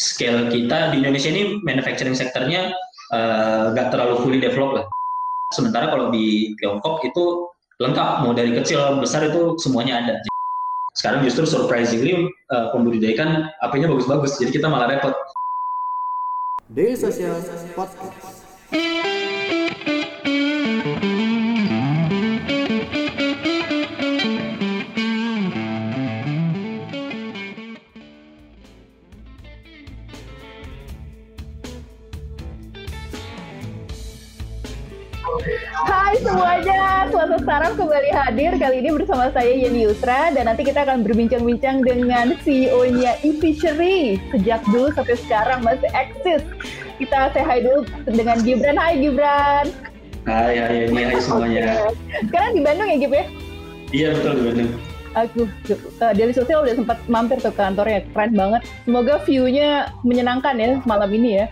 scale 0.00 0.48
kita 0.48 0.96
di 0.96 1.04
Indonesia 1.04 1.28
ini 1.28 1.60
manufacturing 1.60 2.16
sektornya 2.16 2.72
nggak 3.76 3.86
uh, 3.86 3.90
terlalu 3.92 4.24
fully 4.24 4.40
developed 4.40 4.80
lah. 4.80 4.86
Sementara 5.52 5.92
kalau 5.92 6.08
di 6.08 6.56
Tiongkok 6.56 7.04
itu 7.04 7.52
lengkap, 7.82 8.24
mau 8.24 8.32
dari 8.32 8.56
kecil 8.56 9.02
besar 9.02 9.28
itu 9.28 9.60
semuanya 9.60 10.00
ada. 10.00 10.14
Sekarang 10.96 11.20
justru 11.26 11.44
surprisingly 11.44 12.32
uh, 12.48 12.72
pembudidaya 12.72 13.12
ikan 13.18 13.30
apinya 13.60 13.92
bagus-bagus, 13.92 14.40
jadi 14.40 14.56
kita 14.56 14.66
malah 14.72 14.88
repot. 14.88 15.12
Daily 16.70 16.94
Social 16.94 17.34
Podcast. 17.74 18.39
Kembali 37.70 38.10
hadir 38.10 38.58
kali 38.58 38.82
ini 38.82 38.90
bersama 38.90 39.30
saya 39.30 39.46
Yeni 39.46 39.86
Yusra 39.86 40.34
dan 40.34 40.50
nanti 40.50 40.66
kita 40.66 40.82
akan 40.82 41.06
berbincang-bincang 41.06 41.86
dengan 41.86 42.34
CEO-nya 42.42 43.14
e-Fishery 43.22 44.18
sejak 44.34 44.58
dulu 44.74 44.90
sampai 44.90 45.14
sekarang 45.14 45.62
masih 45.62 45.86
eksis. 45.94 46.42
Kita 46.98 47.30
say 47.30 47.46
hi 47.46 47.62
dulu 47.62 47.86
dengan 48.10 48.42
Gibran. 48.42 48.74
Hai 48.74 48.98
Gibran. 48.98 49.70
Hai, 50.26 50.58
hai 50.58 50.90
Yeni, 50.90 51.02
hai 51.14 51.18
semuanya. 51.22 51.62
Okay. 51.94 52.26
Sekarang 52.26 52.50
di 52.58 52.60
Bandung 52.66 52.88
ya 52.90 52.96
Gib 52.98 53.12
ya? 53.14 53.24
Iya 53.94 54.08
betul 54.18 54.32
di 54.34 54.42
Bandung. 54.50 54.70
Aku 55.10 55.40
uh, 56.02 56.12
dari 56.14 56.32
sosial 56.34 56.66
udah 56.66 56.74
sempat 56.74 56.98
mampir 57.06 57.38
ke 57.38 57.50
kantornya, 57.54 58.02
keren 58.10 58.34
banget. 58.34 58.66
Semoga 58.82 59.14
view-nya 59.22 59.94
menyenangkan 60.02 60.58
ya 60.58 60.82
malam 60.90 61.10
ini 61.14 61.38
ya. 61.38 61.46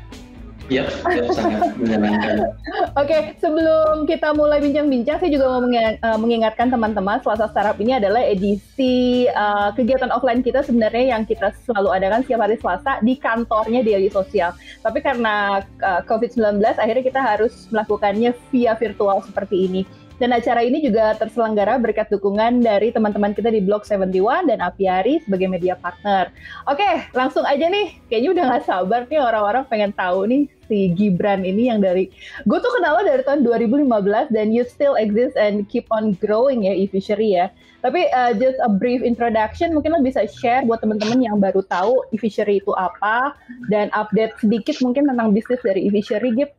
Yep, 0.69 0.87
sangat 1.33 1.73
menyenangkan. 1.81 2.37
Oke, 3.01 3.09
okay, 3.09 3.21
sebelum 3.41 4.05
kita 4.05 4.37
mulai 4.37 4.61
bincang-bincang, 4.61 5.17
saya 5.17 5.31
juga 5.33 5.49
mau 5.49 5.65
eh, 5.65 5.97
mengingatkan 6.21 6.69
teman-teman, 6.69 7.25
Selasa 7.25 7.49
Startup 7.49 7.77
ini 7.81 7.97
adalah 7.97 8.21
edisi 8.21 9.25
uh, 9.33 9.73
kegiatan 9.73 10.13
offline 10.13 10.45
kita 10.45 10.61
sebenarnya 10.61 11.17
yang 11.17 11.23
kita 11.25 11.57
selalu 11.65 11.89
adakan 11.97 12.21
setiap 12.21 12.45
hari 12.45 12.57
Selasa 12.61 13.01
di 13.01 13.17
kantornya 13.17 13.81
Daily 13.81 14.13
Sosial. 14.13 14.53
Tapi 14.85 15.01
karena 15.01 15.65
uh, 15.81 16.05
COVID-19, 16.05 16.61
akhirnya 16.61 17.05
kita 17.05 17.21
harus 17.25 17.65
melakukannya 17.73 18.37
via 18.53 18.77
virtual 18.77 19.25
seperti 19.25 19.73
ini. 19.73 19.83
Dan 20.19 20.35
acara 20.35 20.67
ini 20.67 20.83
juga 20.83 21.15
terselenggara 21.15 21.79
berkat 21.79 22.11
dukungan 22.11 22.59
dari 22.59 22.91
teman-teman 22.91 23.39
kita 23.39 23.55
di 23.55 23.63
Blog 23.63 23.87
71 23.87 24.51
dan 24.51 24.59
Apiari 24.59 25.23
sebagai 25.23 25.47
media 25.47 25.79
partner. 25.79 26.35
Oke, 26.67 27.07
langsung 27.15 27.47
aja 27.47 27.71
nih. 27.71 27.95
Kayaknya 28.11 28.31
udah 28.35 28.45
gak 28.51 28.65
sabar 28.67 29.01
nih 29.07 29.23
orang-orang 29.23 29.63
pengen 29.71 29.95
tahu 29.95 30.27
nih 30.27 30.58
si 30.69 30.93
Gibran 30.93 31.43
ini 31.43 31.73
yang 31.73 31.81
dari 31.81 32.13
gue 32.45 32.59
tuh 32.61 32.73
kenal 32.79 33.01
dari 33.03 33.25
tahun 33.25 33.43
2015 33.43 33.89
dan 34.31 34.47
you 34.53 34.63
still 34.69 34.95
exist 35.01 35.35
and 35.35 35.67
keep 35.67 35.89
on 35.91 36.15
growing 36.21 36.69
ya 36.69 36.77
e-fishery 36.77 37.35
ya. 37.35 37.49
Tapi 37.81 38.11
uh, 38.11 38.35
just 38.37 38.59
a 38.61 38.71
brief 38.71 39.01
introduction 39.01 39.73
mungkin 39.73 39.97
lo 39.97 40.01
bisa 40.05 40.29
share 40.29 40.67
buat 40.67 40.83
teman-teman 40.83 41.25
yang 41.25 41.39
baru 41.41 41.65
tahu 41.67 42.05
e-fishery 42.13 42.61
itu 42.61 42.75
apa 42.77 43.35
dan 43.73 43.89
update 43.97 44.37
sedikit 44.39 44.77
mungkin 44.85 45.09
tentang 45.09 45.33
bisnis 45.33 45.63
dari 45.65 45.89
e-fishery 45.89 46.31
Gib. 46.37 46.51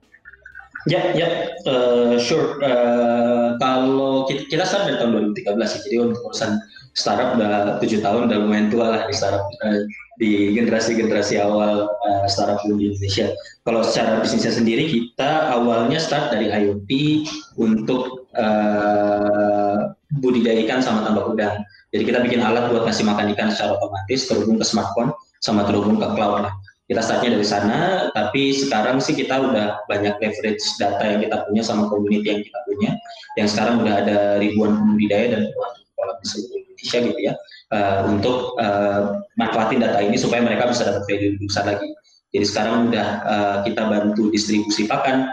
Ya, 0.88 1.12
ya, 1.12 1.60
uh, 1.68 2.16
sure. 2.16 2.56
Uh, 2.64 3.60
kalau 3.60 4.24
kita, 4.32 4.48
kita 4.48 4.64
start 4.64 4.88
dari 4.88 4.98
tahun 5.04 5.36
2013 5.36 5.60
sih, 5.68 5.80
jadi 5.92 5.96
untuk 6.08 6.32
urusan 6.32 6.56
startup 6.96 7.36
udah 7.36 7.84
tujuh 7.84 8.00
tahun, 8.00 8.32
udah 8.32 8.38
lumayan 8.40 8.72
tua 8.72 8.96
lah 8.96 9.02
di 9.04 9.12
startup 9.12 9.44
uh, 9.44 9.84
di 10.20 10.52
generasi-generasi 10.52 11.40
awal 11.40 11.88
uh, 11.88 12.28
startup 12.28 12.60
di 12.68 12.76
Indonesia. 12.76 13.32
Kalau 13.64 13.82
secara 13.88 14.20
bisnisnya 14.20 14.52
sendiri, 14.52 14.92
kita 14.92 15.56
awalnya 15.56 15.96
start 15.96 16.36
dari 16.36 16.52
IoT 16.52 16.92
untuk 17.56 18.28
uh, 18.36 19.96
budidaya 20.20 20.60
ikan 20.68 20.84
sama 20.84 21.08
tambak 21.08 21.32
udang. 21.32 21.64
Jadi 21.96 22.04
kita 22.04 22.20
bikin 22.20 22.44
alat 22.44 22.68
buat 22.68 22.84
ngasih 22.84 23.08
makan 23.08 23.32
ikan 23.34 23.50
secara 23.50 23.80
otomatis, 23.80 24.28
terhubung 24.28 24.60
ke 24.60 24.66
smartphone, 24.68 25.16
sama 25.40 25.64
terhubung 25.64 25.98
ke 25.98 26.08
cloud 26.14 26.52
kita 26.90 27.06
startnya 27.06 27.38
dari 27.38 27.46
sana, 27.46 28.10
tapi 28.18 28.50
sekarang 28.50 28.98
sih 28.98 29.14
kita 29.14 29.38
udah 29.38 29.86
banyak 29.86 30.18
leverage 30.18 30.66
data 30.82 31.06
yang 31.06 31.22
kita 31.22 31.46
punya 31.46 31.62
sama 31.62 31.86
community 31.86 32.34
yang 32.34 32.42
kita 32.42 32.60
punya, 32.66 32.92
yang 33.38 33.46
sekarang 33.46 33.86
udah 33.86 33.94
ada 34.02 34.18
ribuan 34.42 34.74
budidaya 34.90 35.38
dan 35.38 35.42
puluhan 35.54 35.74
sekolah 35.86 36.16
di 36.18 36.26
seluruh 36.26 36.69
Indonesia 36.80 37.00
gitu 37.12 37.20
ya, 37.20 37.34
uh, 37.76 38.08
untuk 38.08 38.56
uh, 38.56 39.20
manfaatin 39.36 39.84
data 39.84 40.00
ini 40.00 40.16
supaya 40.16 40.40
mereka 40.40 40.72
bisa 40.72 40.88
dapat 40.88 41.04
value 41.12 41.36
lebih 41.36 41.48
besar 41.52 41.68
lagi. 41.68 41.92
Jadi 42.32 42.46
sekarang 42.48 42.88
udah 42.88 43.08
uh, 43.28 43.58
kita 43.68 43.84
bantu 43.92 44.32
distribusi 44.32 44.88
pakan, 44.88 45.28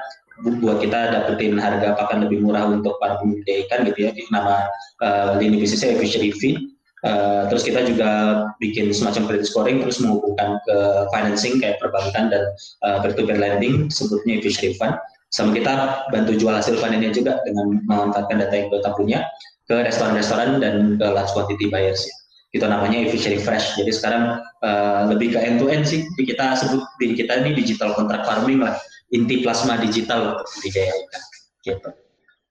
buat 0.58 0.82
kita 0.82 1.14
dapetin 1.14 1.54
harga 1.56 1.94
pakan 1.94 2.26
lebih 2.26 2.42
murah 2.42 2.66
untuk 2.66 2.98
para 2.98 3.16
pembudidaya 3.22 3.64
ikan 3.70 3.86
gitu 3.86 4.10
ya, 4.10 4.10
nama 4.34 4.66
uh, 5.00 5.38
lini 5.38 5.62
bisnisnya 5.62 5.94
Fishery 5.96 6.34
Feed. 6.34 6.74
Uh, 7.04 7.46
terus 7.46 7.62
kita 7.62 7.86
juga 7.86 8.42
bikin 8.58 8.90
semacam 8.90 9.30
credit 9.30 9.46
scoring 9.46 9.78
terus 9.78 10.02
menghubungkan 10.02 10.58
ke 10.66 10.76
financing 11.14 11.60
kayak 11.62 11.78
perbankan 11.78 12.32
dan 12.32 12.42
uh, 12.82 12.98
peer-to-peer 12.98 13.38
lending 13.38 13.86
sebutnya 13.92 14.42
fishery 14.42 14.74
fund. 14.74 14.96
Sama 15.30 15.54
kita 15.54 16.02
bantu 16.10 16.34
jual 16.34 16.56
hasil 16.56 16.80
panennya 16.80 17.12
juga 17.14 17.38
dengan 17.46 17.78
memanfaatkan 17.84 18.42
data 18.42 18.54
yang 18.58 18.68
kita 18.72 18.90
punya 18.96 19.18
ke 19.66 19.76
restoran-restoran 19.82 20.62
dan 20.62 20.94
ke 20.98 21.06
large 21.06 21.30
quantity 21.34 21.66
buyers 21.70 22.02
ya. 22.06 22.14
Itu 22.54 22.64
namanya 22.70 23.10
fishery 23.10 23.36
fresh. 23.42 23.76
Jadi 23.76 23.92
sekarang 23.92 24.40
uh, 24.62 25.10
lebih 25.10 25.34
ke 25.34 25.38
end 25.42 25.60
to 25.60 25.68
end 25.68 25.84
sih. 25.84 26.06
Jadi 26.16 26.24
kita 26.32 26.56
sebut 26.56 26.82
diri 27.02 27.14
kita 27.18 27.42
ini 27.42 27.52
digital 27.52 27.92
contract 27.92 28.24
farming 28.24 28.62
lah. 28.62 28.78
Inti 29.12 29.42
plasma 29.42 29.76
digital 29.78 30.40
di 30.62 30.70
ikan. 30.72 31.22
Gitu. 31.66 31.90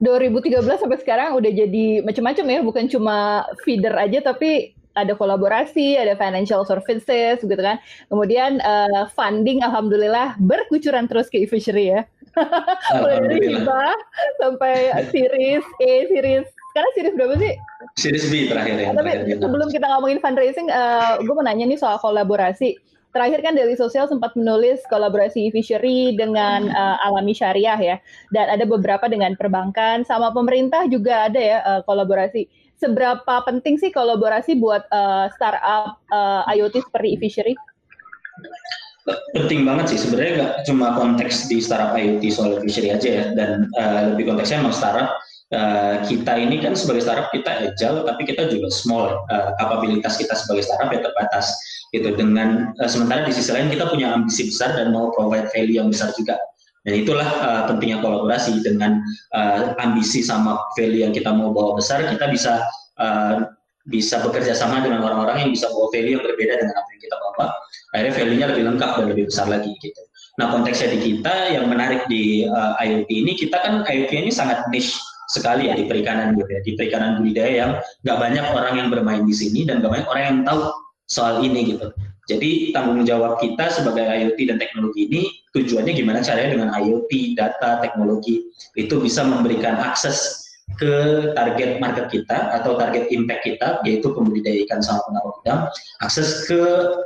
2013 0.04 0.60
sampai 0.62 1.00
sekarang 1.00 1.40
udah 1.40 1.52
jadi 1.56 2.04
macam-macam 2.04 2.46
ya, 2.52 2.60
bukan 2.62 2.86
cuma 2.92 3.48
feeder 3.64 3.96
aja 3.96 4.20
tapi 4.20 4.76
ada 4.96 5.12
kolaborasi, 5.16 6.00
ada 6.00 6.16
financial 6.20 6.64
services 6.68 7.40
gitu 7.44 7.60
kan. 7.60 7.80
Kemudian 8.12 8.60
uh, 8.64 9.08
funding 9.16 9.64
alhamdulillah 9.64 10.40
berkucuran 10.40 11.08
terus 11.08 11.32
ke 11.32 11.44
e-fishery 11.44 11.96
ya. 11.96 12.02
Mulai 13.00 13.20
dari 13.24 13.40
hibah 13.48 13.96
sampai 14.44 14.92
series 15.12 15.64
A, 15.80 15.92
series 16.12 16.48
sekarang 16.76 16.92
series 16.92 17.16
berapa 17.16 17.36
sih? 17.40 17.54
Series 17.96 18.26
B 18.28 18.52
terakhir 18.52 18.76
ya. 18.76 18.92
Tapi 18.92 19.12
terakhir 19.16 19.40
sebelum 19.40 19.68
kita 19.72 19.88
ngomongin 19.96 20.20
fundraising, 20.20 20.68
uh, 20.68 21.24
gue 21.24 21.32
mau 21.32 21.48
nanya 21.48 21.72
nih 21.72 21.80
soal 21.80 21.96
kolaborasi 22.04 22.76
terakhir 23.16 23.40
kan 23.48 23.56
Daily 23.56 23.80
Sosial 23.80 24.12
sempat 24.12 24.36
menulis 24.36 24.84
kolaborasi 24.92 25.48
fishery 25.56 26.20
dengan 26.20 26.68
uh, 26.68 27.00
Alami 27.08 27.32
Syariah 27.32 27.80
ya, 27.80 27.96
dan 28.36 28.52
ada 28.52 28.68
beberapa 28.68 29.08
dengan 29.08 29.40
perbankan 29.40 30.04
sama 30.04 30.36
pemerintah 30.36 30.84
juga 30.92 31.32
ada 31.32 31.40
ya 31.40 31.64
uh, 31.64 31.80
kolaborasi. 31.88 32.44
Seberapa 32.76 33.40
penting 33.48 33.80
sih 33.80 33.96
kolaborasi 33.96 34.60
buat 34.60 34.84
uh, 34.92 35.32
startup 35.32 36.04
uh, 36.12 36.44
IoT 36.52 36.84
seperti 36.92 37.16
fishery? 37.24 37.56
Penting 39.32 39.64
banget 39.64 39.96
sih 39.96 40.00
sebenarnya 40.04 40.32
nggak 40.36 40.54
cuma 40.68 40.92
konteks 41.00 41.48
di 41.48 41.64
startup 41.64 41.96
IoT 41.96 42.24
soal 42.36 42.60
fishery 42.60 42.92
aja 42.92 43.24
ya, 43.24 43.26
dan 43.32 43.72
uh, 43.80 44.12
lebih 44.12 44.28
konteksnya 44.28 44.60
memang 44.60 44.76
startup 44.76 45.16
Uh, 45.54 46.02
kita 46.10 46.42
ini 46.42 46.58
kan 46.58 46.74
sebagai 46.74 47.06
startup 47.06 47.30
kita 47.30 47.70
agile 47.70 48.02
tapi 48.02 48.26
kita 48.26 48.50
juga 48.50 48.66
small. 48.74 49.14
Uh, 49.30 49.54
kapabilitas 49.62 50.18
kita 50.18 50.34
sebagai 50.34 50.66
startup 50.66 50.90
ya 50.90 51.06
terbatas. 51.06 51.54
Gitu. 51.94 52.18
Dengan 52.18 52.74
uh, 52.82 52.90
sementara 52.90 53.30
di 53.30 53.34
sisi 53.34 53.54
lain 53.54 53.70
kita 53.70 53.86
punya 53.94 54.18
ambisi 54.18 54.50
besar 54.50 54.74
dan 54.74 54.90
mau 54.90 55.14
provide 55.14 55.46
value 55.54 55.78
yang 55.78 55.94
besar 55.94 56.10
juga. 56.18 56.34
Dan 56.86 57.02
itulah 57.02 57.30
uh, 57.46 57.62
pentingnya 57.70 58.02
kolaborasi. 58.02 58.58
Dengan 58.66 58.98
uh, 59.38 59.78
ambisi 59.78 60.26
sama 60.26 60.58
value 60.74 61.06
yang 61.06 61.14
kita 61.14 61.30
mau 61.30 61.54
bawa 61.54 61.78
besar 61.78 62.02
kita 62.10 62.26
bisa 62.34 62.66
uh, 62.98 63.46
bisa 63.86 64.18
bekerja 64.26 64.58
sama 64.58 64.82
dengan 64.82 65.06
orang-orang 65.06 65.46
yang 65.46 65.52
bisa 65.54 65.70
bawa 65.70 65.94
value 65.94 66.18
yang 66.18 66.24
berbeda 66.26 66.54
dengan 66.58 66.74
apa 66.74 66.90
yang 66.90 67.02
kita 67.06 67.16
bawa. 67.22 67.46
Akhirnya 67.94 68.14
value-nya 68.18 68.48
lebih 68.50 68.64
lengkap 68.74 68.92
dan 68.98 69.06
lebih 69.14 69.26
besar 69.30 69.46
lagi 69.46 69.72
gitu. 69.78 70.02
Nah 70.42 70.52
konteksnya 70.52 70.92
di 70.92 71.00
kita 71.00 71.54
yang 71.54 71.70
menarik 71.70 72.04
di 72.10 72.50
uh, 72.50 72.76
IoT 72.82 73.08
ini 73.08 73.32
kita 73.38 73.62
kan 73.62 73.86
IoT 73.88 74.12
ini 74.26 74.32
sangat 74.34 74.66
niche 74.74 74.98
sekali 75.32 75.70
ya 75.70 75.74
di 75.74 75.90
perikanan 75.90 76.38
gitu 76.38 76.50
ya 76.50 76.62
di 76.62 76.72
perikanan 76.78 77.22
budidaya 77.22 77.52
yang 77.54 77.72
nggak 78.06 78.18
banyak 78.18 78.46
orang 78.54 78.74
yang 78.78 78.88
bermain 78.94 79.24
di 79.26 79.36
sini 79.36 79.66
dan 79.66 79.82
nggak 79.82 79.92
banyak 79.92 80.08
orang 80.10 80.24
yang 80.24 80.38
tahu 80.46 80.60
soal 81.06 81.42
ini 81.42 81.76
gitu. 81.78 81.90
Jadi 82.26 82.74
tanggung 82.74 83.06
jawab 83.06 83.38
kita 83.38 83.70
sebagai 83.70 84.02
IoT 84.02 84.50
dan 84.50 84.58
teknologi 84.58 85.06
ini 85.06 85.30
tujuannya 85.54 85.94
gimana 85.94 86.26
caranya 86.26 86.58
dengan 86.58 86.70
IoT, 86.74 87.38
data, 87.38 87.78
teknologi 87.86 88.50
itu 88.74 88.98
bisa 88.98 89.22
memberikan 89.22 89.78
akses 89.78 90.46
ke 90.82 90.94
target 91.38 91.78
market 91.78 92.10
kita 92.10 92.50
atau 92.58 92.74
target 92.76 93.14
impact 93.14 93.46
kita 93.46 93.80
yaitu 93.86 94.10
pembudidaya 94.10 94.66
ikan 94.66 94.82
sama 94.82 95.06
penawar 95.06 95.32
udang 95.40 95.60
akses 96.02 96.50
ke 96.50 96.60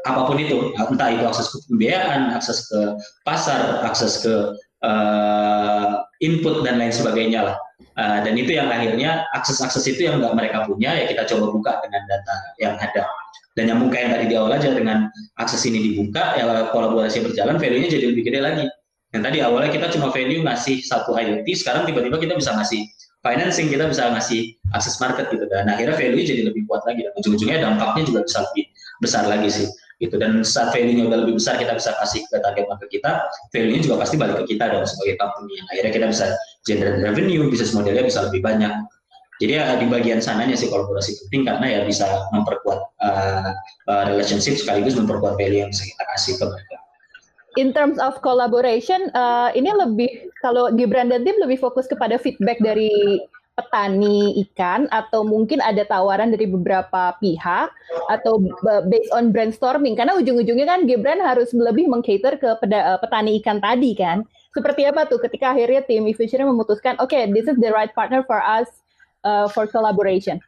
apa 0.07 0.23
pun 0.23 0.39
itu 0.39 0.71
entah 0.79 1.09
itu 1.11 1.23
akses 1.27 1.51
ke 1.51 1.57
pembiayaan, 1.67 2.31
akses 2.33 2.71
ke 2.71 2.79
pasar, 3.27 3.83
akses 3.83 4.23
ke 4.23 4.55
uh, 4.83 6.03
input 6.23 6.63
dan 6.63 6.79
lain 6.79 6.93
sebagainya 6.93 7.51
lah. 7.51 7.57
Uh, 7.99 8.23
dan 8.23 8.35
itu 8.39 8.55
yang 8.55 8.71
akhirnya 8.71 9.27
akses-akses 9.35 9.83
itu 9.91 10.07
yang 10.07 10.23
nggak 10.23 10.31
mereka 10.31 10.63
punya 10.63 10.95
ya 10.95 11.05
kita 11.07 11.27
coba 11.35 11.51
buka 11.51 11.71
dengan 11.83 12.01
data 12.07 12.35
yang 12.59 12.75
ada 12.79 13.03
Dan 13.57 13.75
nyambung 13.75 13.91
kayak 13.91 14.03
yang 14.07 14.13
tadi 14.15 14.25
di 14.31 14.35
awal 14.39 14.51
aja 14.55 14.69
dengan 14.71 15.11
akses 15.35 15.67
ini 15.67 15.91
dibuka, 15.91 16.39
ya 16.39 16.71
kolaborasi 16.71 17.27
berjalan, 17.27 17.59
value-nya 17.59 17.91
jadi 17.91 18.05
lebih 18.15 18.23
gede 18.31 18.39
lagi. 18.39 18.65
Yang 19.11 19.23
tadi 19.25 19.37
awalnya 19.43 19.71
kita 19.73 19.91
cuma 19.91 20.15
value 20.15 20.47
ngasih 20.47 20.79
satu 20.79 21.11
IoT, 21.17 21.43
sekarang 21.59 21.83
tiba-tiba 21.83 22.23
kita 22.23 22.39
bisa 22.39 22.55
ngasih 22.55 22.87
financing, 23.19 23.67
kita 23.67 23.91
bisa 23.91 24.15
ngasih 24.15 24.55
akses 24.71 24.95
market 25.03 25.27
gitu. 25.27 25.43
Dan 25.51 25.67
akhirnya 25.67 25.97
value 25.97 26.23
jadi 26.23 26.47
lebih 26.47 26.71
kuat 26.71 26.87
lagi. 26.87 27.03
Dan 27.03 27.11
ujung-ujungnya 27.19 27.59
dampaknya 27.59 28.07
juga 28.07 28.23
bisa 28.23 28.47
lebih 28.47 28.63
besar 29.03 29.27
lagi 29.27 29.49
sih 29.51 29.67
gitu. 29.99 30.15
Dan 30.15 30.41
saat 30.41 30.71
value-nya 30.71 31.11
udah 31.11 31.19
lebih 31.27 31.37
besar 31.37 31.59
kita 31.59 31.75
bisa 31.75 31.93
kasih 31.99 32.23
ke 32.31 32.39
target 32.39 32.65
market 32.71 32.89
kita 32.89 33.11
value-nya 33.51 33.79
juga 33.83 33.95
pasti 34.01 34.15
balik 34.15 34.43
ke 34.43 34.55
kita 34.55 34.71
dong 34.71 34.87
sebagai 34.87 35.15
company. 35.19 35.59
Akhirnya 35.71 35.91
kita 35.91 36.07
bisa 36.09 36.25
generate 36.63 36.99
revenue 37.03 37.47
bisnis 37.51 37.75
modelnya 37.75 38.03
bisa 38.07 38.25
lebih 38.27 38.41
banyak. 38.41 38.73
Jadi 39.39 39.55
ya 39.55 39.79
di 39.79 39.87
bagian 39.87 40.19
sananya 40.19 40.59
sih 40.59 40.67
kolaborasi 40.67 41.15
penting 41.23 41.47
karena 41.47 41.79
ya 41.79 41.79
bisa 41.87 42.27
memperkuat 42.35 42.79
uh, 42.99 43.51
relationship 44.11 44.59
sekaligus 44.59 44.99
memperkuat 44.99 45.39
value 45.39 45.63
yang 45.63 45.71
bisa 45.71 45.87
kita 45.87 46.03
kasih 46.15 46.33
ke 46.35 46.43
mereka. 46.43 46.77
In 47.57 47.71
terms 47.71 47.97
of 48.03 48.19
collaboration, 48.19 49.09
uh, 49.15 49.49
ini 49.55 49.71
lebih 49.71 50.27
kalau 50.43 50.69
Gibran 50.75 51.07
dan 51.07 51.23
tim 51.23 51.39
lebih 51.39 51.55
fokus 51.55 51.87
kepada 51.87 52.19
feedback 52.19 52.59
dari 52.59 53.19
petani 53.59 54.39
ikan 54.47 54.87
atau 54.87 55.27
mungkin 55.27 55.59
ada 55.59 55.83
tawaran 55.83 56.31
dari 56.31 56.47
beberapa 56.47 57.11
pihak 57.19 57.67
atau 58.07 58.39
based 58.87 59.11
on 59.11 59.35
brainstorming. 59.35 59.99
Karena 59.99 60.15
ujung-ujungnya 60.15 60.63
kan 60.63 60.87
Gibran 60.87 61.19
harus 61.19 61.51
lebih 61.51 61.91
mengcater 61.91 62.39
ke 62.39 62.55
eh, 62.55 62.97
petani 63.03 63.35
ikan 63.43 63.59
tadi 63.59 63.91
kan? 63.99 64.23
Seperti 64.55 64.87
apa 64.87 65.05
tuh 65.05 65.19
ketika 65.19 65.51
akhirnya 65.51 65.83
tim 65.83 66.07
Efficient 66.07 66.47
memutuskan 66.47 66.95
oke 67.03 67.11
okay, 67.11 67.27
this 67.27 67.45
is 67.45 67.59
the 67.59 67.69
right 67.69 67.91
partner 67.91 68.23
for 68.23 68.39
us 68.39 68.71
uh, 69.27 69.45
for 69.51 69.67
collaboration. 69.67 70.39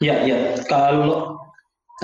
Ya 0.00 0.24
ya. 0.24 0.56
Kalau 0.64 1.36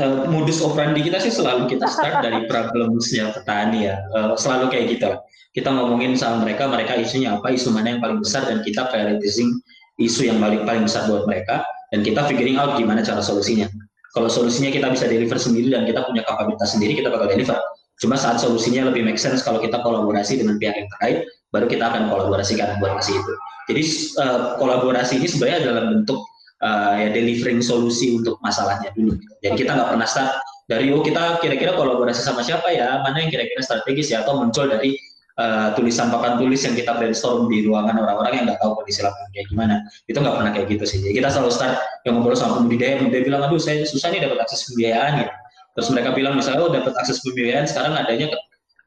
uh, 0.00 0.28
modus 0.28 0.60
operandi 0.60 1.00
kita 1.00 1.20
sih 1.20 1.32
selalu 1.32 1.72
kita 1.72 1.88
start 1.88 2.20
dari 2.26 2.44
problemsnya 2.44 3.32
petani 3.32 3.88
ya. 3.88 3.96
Uh, 4.12 4.36
selalu 4.36 4.72
kayak 4.72 4.86
gitu. 4.96 5.10
Kita 5.56 5.72
ngomongin 5.72 6.12
sama 6.20 6.44
mereka 6.44 6.68
mereka 6.68 7.00
isunya 7.00 7.32
apa 7.32 7.48
isu 7.48 7.72
mana 7.72 7.96
yang 7.96 8.00
paling 8.04 8.20
besar 8.20 8.44
dan 8.44 8.60
kita 8.60 8.92
prioritizing 8.92 9.56
isu 9.96 10.28
yang 10.28 10.38
paling 10.38 10.68
paling 10.68 10.84
besar 10.84 11.08
buat 11.08 11.24
mereka 11.24 11.64
dan 11.92 12.04
kita 12.04 12.28
figuring 12.28 12.60
out 12.60 12.76
gimana 12.76 13.00
cara 13.00 13.22
solusinya. 13.24 13.68
Kalau 14.16 14.32
solusinya 14.32 14.72
kita 14.72 14.88
bisa 14.92 15.04
deliver 15.08 15.36
sendiri 15.36 15.68
dan 15.68 15.84
kita 15.84 16.00
punya 16.08 16.24
kapabilitas 16.24 16.72
sendiri, 16.72 16.96
kita 16.96 17.12
bakal 17.12 17.28
deliver. 17.28 17.60
Cuma 18.00 18.16
saat 18.16 18.40
solusinya 18.40 18.88
lebih 18.88 19.04
make 19.04 19.20
sense 19.20 19.44
kalau 19.44 19.60
kita 19.60 19.80
kolaborasi 19.80 20.40
dengan 20.40 20.56
pihak 20.56 20.72
yang 20.76 20.88
terkait, 20.96 21.28
baru 21.52 21.68
kita 21.68 21.84
akan 21.84 22.08
kolaborasikan 22.08 22.80
buat 22.80 22.96
kasih 23.00 23.16
itu. 23.16 23.32
Jadi 23.66 23.82
uh, 24.20 24.38
kolaborasi 24.56 25.20
ini 25.20 25.28
sebenarnya 25.28 25.68
dalam 25.68 25.84
bentuk 25.92 26.20
uh, 26.64 26.96
ya 26.96 27.12
delivering 27.12 27.60
solusi 27.60 28.16
untuk 28.16 28.40
masalahnya 28.40 28.88
dulu. 28.96 29.16
Jadi 29.44 29.64
kita 29.64 29.76
nggak 29.76 29.88
pernah 29.96 30.08
start 30.08 30.32
dari 30.66 30.90
oh 30.92 31.04
kita 31.04 31.40
kira-kira 31.44 31.76
kolaborasi 31.76 32.20
sama 32.24 32.40
siapa 32.40 32.72
ya, 32.72 33.00
mana 33.04 33.20
yang 33.20 33.30
kira-kira 33.30 33.60
strategis 33.60 34.12
ya, 34.12 34.24
atau 34.24 34.40
muncul 34.40 34.66
dari 34.66 34.96
uh, 35.36 35.68
tulisan 35.76 36.08
papan 36.08 36.40
tulis 36.40 36.60
yang 36.64 36.74
kita 36.74 36.96
brainstorm 36.96 37.48
di 37.48 37.64
ruangan 37.64 37.96
orang-orang 38.00 38.32
yang 38.42 38.44
nggak 38.48 38.60
tahu 38.60 38.76
kondisi 38.80 39.00
lapangan 39.04 39.30
kayak 39.32 39.46
gimana. 39.52 39.74
Itu 40.08 40.18
nggak 40.20 40.36
pernah 40.40 40.52
kayak 40.52 40.66
gitu 40.72 40.84
sih. 40.88 40.98
Jadi 41.04 41.14
kita 41.20 41.28
selalu 41.32 41.50
start 41.52 41.74
yang 42.08 42.18
ngobrol 42.18 42.36
sama 42.36 42.60
pembudidaya 42.60 43.00
dia 43.06 43.22
bilang 43.22 43.44
aduh 43.44 43.60
saya 43.60 43.84
susah 43.84 44.08
nih 44.12 44.20
dapat 44.24 44.38
akses 44.42 44.66
pembiayaan 44.72 45.12
gitu. 45.24 45.32
Terus 45.76 45.88
mereka 45.92 46.10
bilang 46.16 46.34
misalnya 46.34 46.60
oh 46.64 46.72
dapat 46.72 46.92
akses 46.96 47.20
pembiayaan 47.20 47.68
sekarang 47.68 47.92
adanya 47.92 48.32
ke, 48.32 48.38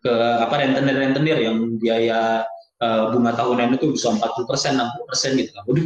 ke 0.10 0.14
apa 0.42 0.56
rentenir 0.58 0.98
rentenir 0.98 1.38
yang 1.38 1.78
biaya 1.78 2.44
uh, 2.82 3.14
bunga 3.14 3.38
tahunan 3.38 3.78
itu 3.78 3.94
bisa 3.94 4.10
40 4.10 4.50
persen 4.50 4.72
60 4.76 5.10
persen 5.10 5.30
gitu 5.38 5.52
kan. 5.54 5.64
Waduh, 5.70 5.86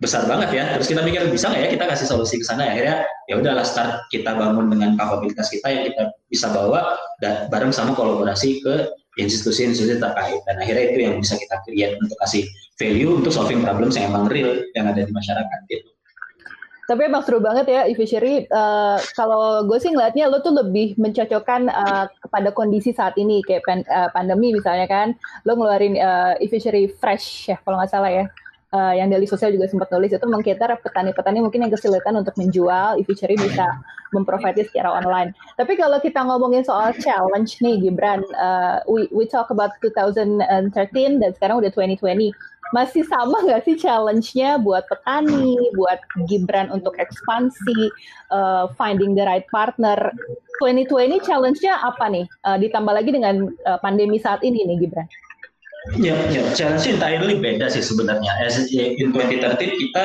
besar 0.00 0.22
banget 0.24 0.48
ya. 0.56 0.64
Terus 0.78 0.88
kita 0.88 1.04
mikir 1.04 1.28
bisa 1.28 1.52
nggak 1.52 1.62
ya 1.62 1.68
kita 1.68 1.84
kasih 1.84 2.06
solusi 2.08 2.40
ke 2.40 2.46
sana? 2.48 2.64
Ya 2.64 2.72
akhirnya 2.72 2.96
ya 3.28 3.34
udahlah 3.44 3.66
start 3.66 4.08
kita 4.08 4.32
bangun 4.32 4.72
dengan 4.72 4.96
kapabilitas 4.96 5.52
kita 5.52 5.68
yang 5.68 5.84
kita 5.92 6.02
bisa 6.32 6.48
bawa 6.48 6.96
dan 7.20 7.50
bareng 7.52 7.74
sama 7.74 7.92
kolaborasi 7.92 8.64
ke 8.64 8.88
institusi-institusi 9.18 9.98
terkait 9.98 10.40
dan 10.46 10.56
akhirnya 10.62 10.84
itu 10.94 10.98
yang 11.04 11.14
bisa 11.18 11.34
kita 11.34 11.56
create 11.66 11.94
untuk 11.98 12.16
kasih 12.22 12.46
value 12.78 13.18
untuk 13.18 13.34
solving 13.34 13.60
problems 13.60 13.98
yang 13.98 14.14
emang 14.14 14.30
real 14.30 14.62
yang 14.78 14.86
ada 14.86 15.02
di 15.02 15.12
masyarakat 15.12 15.60
gitu. 15.68 15.90
Tapi 16.88 17.04
emang 17.04 17.20
seru 17.20 17.36
banget 17.36 17.68
ya 17.68 17.84
e-fishery. 17.84 18.48
Uh, 18.48 18.96
kalau 19.12 19.60
gue 19.68 19.76
sih 19.76 19.92
ngeliatnya 19.92 20.24
lo 20.24 20.40
tuh 20.40 20.56
lebih 20.56 20.96
mencocokkan 20.96 21.68
uh, 21.68 22.08
kepada 22.24 22.48
kondisi 22.48 22.96
saat 22.96 23.12
ini 23.20 23.44
kayak 23.44 23.60
pan, 23.68 23.84
uh, 23.92 24.08
pandemi 24.08 24.56
misalnya 24.56 24.88
kan. 24.88 25.12
Lo 25.44 25.52
ngeluarin 25.52 26.00
uh, 26.00 26.40
e-fishery 26.40 26.88
fresh 26.96 27.52
ya 27.52 27.60
kalau 27.60 27.76
nggak 27.76 27.92
salah 27.92 28.08
ya 28.08 28.24
uh, 28.72 28.94
yang 28.94 29.08
dari 29.08 29.24
sosial 29.24 29.54
juga 29.54 29.68
sempat 29.68 29.88
nulis 29.92 30.12
itu 30.12 30.26
mengkater 30.28 30.70
petani-petani 30.80 31.40
mungkin 31.40 31.64
yang 31.68 31.72
kesulitan 31.72 32.16
untuk 32.18 32.34
menjual, 32.36 33.00
e-fishery 33.00 33.36
bisa 33.38 33.66
memprovide 34.12 34.60
secara 34.64 34.92
online. 34.92 35.32
Tapi 35.56 35.76
kalau 35.76 36.00
kita 36.00 36.20
ngomongin 36.24 36.64
soal 36.64 36.92
challenge 36.96 37.60
nih 37.60 37.80
Gibran, 37.80 38.24
uh, 38.36 38.80
we, 38.88 39.08
we 39.12 39.24
talk 39.28 39.52
about 39.52 39.76
2013 39.84 41.20
dan 41.20 41.30
sekarang 41.36 41.60
udah 41.60 41.70
2020. 41.72 42.32
Masih 42.68 43.00
sama 43.08 43.40
nggak 43.48 43.64
sih 43.64 43.80
challenge-nya 43.80 44.60
buat 44.60 44.84
petani, 44.92 45.56
buat 45.72 46.04
Gibran 46.28 46.68
untuk 46.68 47.00
ekspansi, 47.00 47.88
uh, 48.28 48.68
finding 48.76 49.16
the 49.16 49.24
right 49.24 49.48
partner? 49.48 49.96
2020 50.60 51.16
challenge-nya 51.24 51.80
apa 51.80 52.12
nih? 52.12 52.28
Uh, 52.44 52.60
ditambah 52.60 52.92
lagi 52.92 53.08
dengan 53.08 53.48
uh, 53.64 53.80
pandemi 53.80 54.20
saat 54.20 54.44
ini 54.44 54.68
nih 54.68 54.84
Gibran. 54.84 55.08
Ya, 55.96 56.12
ya, 56.28 56.44
challenge 56.52 56.84
entirely 56.84 57.40
beda 57.40 57.72
sih 57.72 57.80
sebenarnya. 57.80 58.28
As 58.44 58.60
in 58.60 58.68
2013 58.68 59.56
kita 59.56 60.04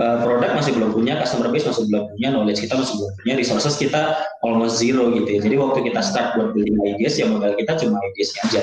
uh, 0.00 0.16
produk 0.24 0.56
masih 0.56 0.72
belum 0.72 0.96
punya, 0.96 1.20
customer 1.20 1.52
base 1.52 1.68
masih 1.68 1.84
belum 1.92 2.08
punya, 2.16 2.28
knowledge 2.32 2.64
kita 2.64 2.80
masih 2.80 2.96
belum 2.96 3.12
punya, 3.20 3.34
resources 3.36 3.76
kita 3.76 4.24
almost 4.40 4.80
zero 4.80 5.12
gitu 5.12 5.28
ya. 5.28 5.40
Jadi 5.44 5.56
waktu 5.60 5.78
kita 5.92 6.00
start 6.00 6.40
buat 6.40 6.56
building 6.56 6.80
ideas, 6.96 7.20
ya 7.20 7.28
modal 7.28 7.52
kita 7.60 7.76
cuma 7.76 8.00
ideasnya 8.00 8.40
aja. 8.48 8.62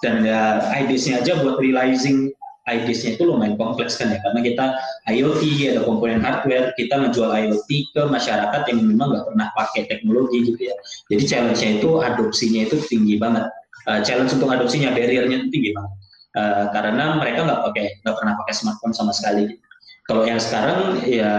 Dan 0.00 0.14
ya 0.24 0.40
ideasnya 0.80 1.20
aja 1.20 1.32
buat 1.44 1.60
realizing 1.60 2.32
ideasnya 2.64 3.20
itu 3.20 3.22
lumayan 3.28 3.60
kompleks 3.60 4.00
kan 4.00 4.10
ya, 4.10 4.18
karena 4.24 4.40
kita 4.40 4.64
IoT, 5.12 5.42
ada 5.76 5.84
komponen 5.84 6.24
hardware, 6.24 6.72
kita 6.80 6.96
menjual 6.96 7.28
IoT 7.28 7.68
ke 7.92 8.02
masyarakat 8.08 8.62
yang 8.72 8.78
memang 8.82 9.12
nggak 9.12 9.26
pernah 9.28 9.46
pakai 9.52 9.84
teknologi 9.84 10.48
gitu 10.48 10.72
ya. 10.72 10.76
Jadi 11.12 11.22
challenge-nya 11.28 11.70
itu 11.78 11.90
adopsinya 12.00 12.60
itu 12.64 12.80
tinggi 12.88 13.20
banget. 13.20 13.46
Uh, 13.86 14.02
challenge 14.02 14.34
untuk 14.34 14.50
adopsinya, 14.50 14.90
barrier-nya 14.90 15.46
itu 15.46 15.48
tinggi 15.54 15.70
banget 15.70 15.94
uh, 16.36 16.70
karena 16.70 17.16
mereka 17.16 17.48
nggak 17.48 17.60
pakai 17.72 17.86
nggak 18.04 18.16
pernah 18.20 18.34
pakai 18.44 18.54
smartphone 18.54 18.94
sama 18.94 19.12
sekali. 19.16 19.56
Kalau 20.06 20.22
yang 20.22 20.38
sekarang 20.38 21.02
ya 21.02 21.32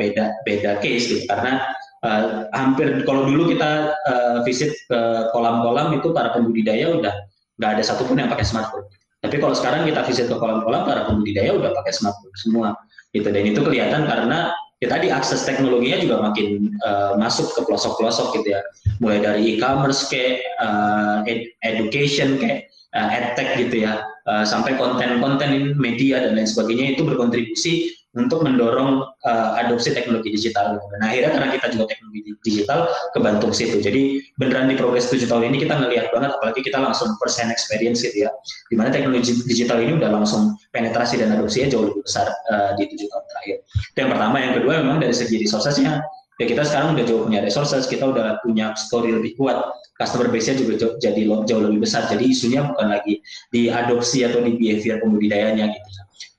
beda 0.00 0.32
beda 0.48 0.80
case 0.80 1.12
gitu 1.12 1.22
karena 1.28 1.60
uh, 2.00 2.48
hampir 2.56 3.04
kalau 3.04 3.28
dulu 3.28 3.52
kita 3.52 3.92
uh, 4.08 4.38
visit 4.48 4.72
ke 4.88 5.00
kolam-kolam 5.36 5.92
itu 6.00 6.08
para 6.16 6.32
pembudidaya 6.32 6.96
udah 6.96 7.14
nggak 7.60 7.70
ada 7.78 7.82
satupun 7.84 8.16
yang 8.16 8.32
pakai 8.32 8.46
smartphone. 8.48 8.88
Tapi 9.20 9.36
kalau 9.40 9.52
sekarang 9.56 9.84
kita 9.84 10.04
visit 10.08 10.26
ke 10.28 10.36
kolam-kolam 10.36 10.88
para 10.88 11.04
pembudidaya 11.04 11.52
udah 11.52 11.76
pakai 11.76 11.92
smartphone 11.92 12.36
semua 12.40 12.68
gitu 13.14 13.30
dan 13.30 13.44
itu 13.46 13.60
kelihatan 13.62 14.10
karena 14.10 14.50
ya 14.82 14.90
tadi 14.90 15.08
akses 15.08 15.46
teknologinya 15.46 16.02
juga 16.02 16.16
makin 16.20 16.74
uh, 16.82 17.14
masuk 17.16 17.46
ke 17.54 17.60
pelosok-pelosok 17.62 18.42
gitu 18.42 18.58
ya 18.58 18.60
mulai 18.98 19.22
dari 19.22 19.54
e-commerce 19.54 20.10
kayak 20.10 20.42
uh, 20.58 21.22
ed 21.24 21.46
education 21.62 22.36
kayak 22.36 22.68
uh, 22.94 23.08
edtech 23.10 23.58
gitu 23.58 23.84
ya 23.84 24.02
uh, 24.30 24.44
sampai 24.46 24.78
konten-konten 24.78 25.76
media 25.76 26.22
dan 26.22 26.38
lain 26.38 26.48
sebagainya 26.48 26.96
itu 26.96 27.02
berkontribusi 27.04 27.92
untuk 28.14 28.46
mendorong 28.46 29.02
uh, 29.26 29.58
adopsi 29.58 29.90
teknologi 29.90 30.30
digital. 30.30 30.78
Dan 30.78 31.00
akhirnya 31.02 31.34
karena 31.34 31.48
kita 31.50 31.66
juga 31.74 31.84
teknologi 31.90 32.20
digital 32.46 32.86
kebantu 33.10 33.50
situ. 33.50 33.82
Jadi 33.82 34.22
beneran 34.38 34.70
di 34.70 34.78
progres 34.78 35.10
tujuh 35.10 35.26
tahun 35.26 35.50
ini 35.50 35.66
kita 35.66 35.74
ngelihat 35.74 36.14
banget, 36.14 36.30
apalagi 36.38 36.62
kita 36.62 36.78
langsung 36.78 37.10
persen 37.18 37.50
experience 37.50 38.06
gitu 38.06 38.26
ya, 38.26 38.30
di 38.70 38.78
mana 38.78 38.94
teknologi 38.94 39.34
digital 39.50 39.82
ini 39.82 39.98
udah 39.98 40.14
langsung 40.14 40.54
penetrasi 40.70 41.18
dan 41.18 41.34
adopsinya 41.34 41.74
jauh 41.74 41.90
lebih 41.90 42.06
besar 42.06 42.30
uh, 42.54 42.78
di 42.78 42.86
tujuh 42.86 43.06
tahun 43.10 43.24
terakhir. 43.34 43.56
Itu 43.66 43.98
yang 43.98 44.10
pertama, 44.14 44.36
yang 44.38 44.52
kedua 44.62 44.72
memang 44.78 44.98
dari 45.02 45.14
segi 45.14 45.36
resourcesnya 45.42 46.06
ya 46.42 46.44
kita 46.50 46.62
sekarang 46.66 46.98
udah 46.98 47.04
jauh 47.06 47.22
punya 47.26 47.40
resources, 47.44 47.86
kita 47.86 48.04
udah 48.10 48.42
punya 48.42 48.74
story 48.74 49.14
lebih 49.14 49.38
kuat, 49.38 49.70
customer 49.98 50.26
base-nya 50.30 50.58
juga 50.58 50.98
jadi 50.98 51.22
jauh 51.46 51.62
lebih 51.62 51.86
besar. 51.86 52.10
Jadi 52.10 52.34
isunya 52.34 52.66
bukan 52.66 52.90
lagi 52.90 53.22
di 53.54 53.70
adopsi 53.70 54.26
atau 54.26 54.42
di 54.42 54.58
behavior 54.58 54.98
pembudidayanya 54.98 55.70
gitu. 55.70 55.88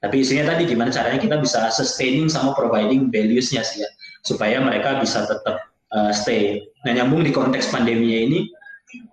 Tapi 0.03 0.21
isunya 0.21 0.45
tadi 0.45 0.69
gimana 0.69 0.93
caranya 0.93 1.17
kita 1.17 1.39
bisa 1.41 1.71
sustaining 1.73 2.29
sama 2.29 2.53
providing 2.53 3.09
values-nya 3.09 3.63
sih 3.65 3.81
ya, 3.81 3.89
supaya 4.21 4.61
mereka 4.61 4.99
bisa 5.01 5.25
tetap 5.25 5.71
uh, 5.95 6.11
stay. 6.13 6.61
Nah 6.85 7.01
nyambung 7.01 7.25
di 7.25 7.31
konteks 7.33 7.71
pandeminya 7.73 8.19
ini, 8.29 8.39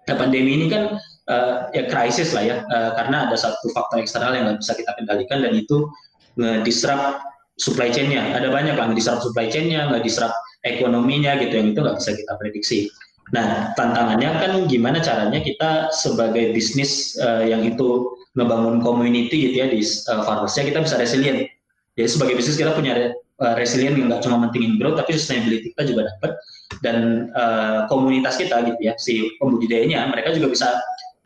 nah, 0.04 0.16
pandemi 0.18 0.58
ini 0.60 0.66
kan 0.68 0.98
uh, 1.32 1.70
ya 1.72 1.88
krisis 1.88 2.36
lah 2.36 2.44
ya, 2.44 2.56
uh, 2.68 2.92
karena 2.98 3.30
ada 3.30 3.36
satu 3.38 3.72
faktor 3.72 4.02
eksternal 4.02 4.36
yang 4.36 4.52
nggak 4.52 4.60
bisa 4.60 4.72
kita 4.76 4.90
kendalikan 4.98 5.38
dan 5.40 5.52
itu 5.56 5.88
nge-disrupt 6.36 7.24
supply 7.56 7.88
chain-nya. 7.88 8.36
Ada 8.36 8.52
banyak 8.52 8.76
lah 8.76 8.92
nge-disrupt 8.92 9.24
supply 9.24 9.48
chain-nya, 9.48 9.88
nge-disrupt 9.88 10.36
ekonominya 10.62 11.38
gitu 11.42 11.54
yang 11.58 11.68
itu 11.74 11.80
nggak 11.82 11.98
bisa 11.98 12.10
kita 12.14 12.32
prediksi. 12.38 12.78
Nah 13.32 13.72
tantangannya 13.78 14.30
kan 14.38 14.52
gimana 14.66 14.98
caranya 15.00 15.40
kita 15.40 15.90
sebagai 15.94 16.52
bisnis 16.52 17.16
uh, 17.18 17.42
yang 17.42 17.62
itu 17.66 18.18
ngebangun 18.36 18.80
community 18.80 19.50
gitu 19.50 19.56
ya 19.62 19.66
di 19.68 19.80
uh, 19.82 20.22
farmersnya 20.24 20.68
kita 20.68 20.78
bisa 20.84 20.96
resilient. 20.96 21.48
Jadi 21.98 22.08
sebagai 22.08 22.34
bisnis 22.40 22.56
kita 22.56 22.72
punya 22.72 23.12
uh, 23.42 23.54
resilient 23.58 23.98
nggak 23.98 24.22
cuma 24.24 24.48
mentingin 24.48 24.78
growth 24.78 24.96
tapi 24.96 25.18
sustainability 25.18 25.74
kita 25.74 25.92
juga 25.92 26.08
dapat 26.14 26.32
dan 26.80 27.28
uh, 27.36 27.84
komunitas 27.90 28.38
kita 28.40 28.64
gitu 28.64 28.80
ya 28.80 28.94
si 28.96 29.28
pembudidayanya 29.42 30.08
mereka 30.08 30.32
juga 30.32 30.48
bisa 30.54 30.68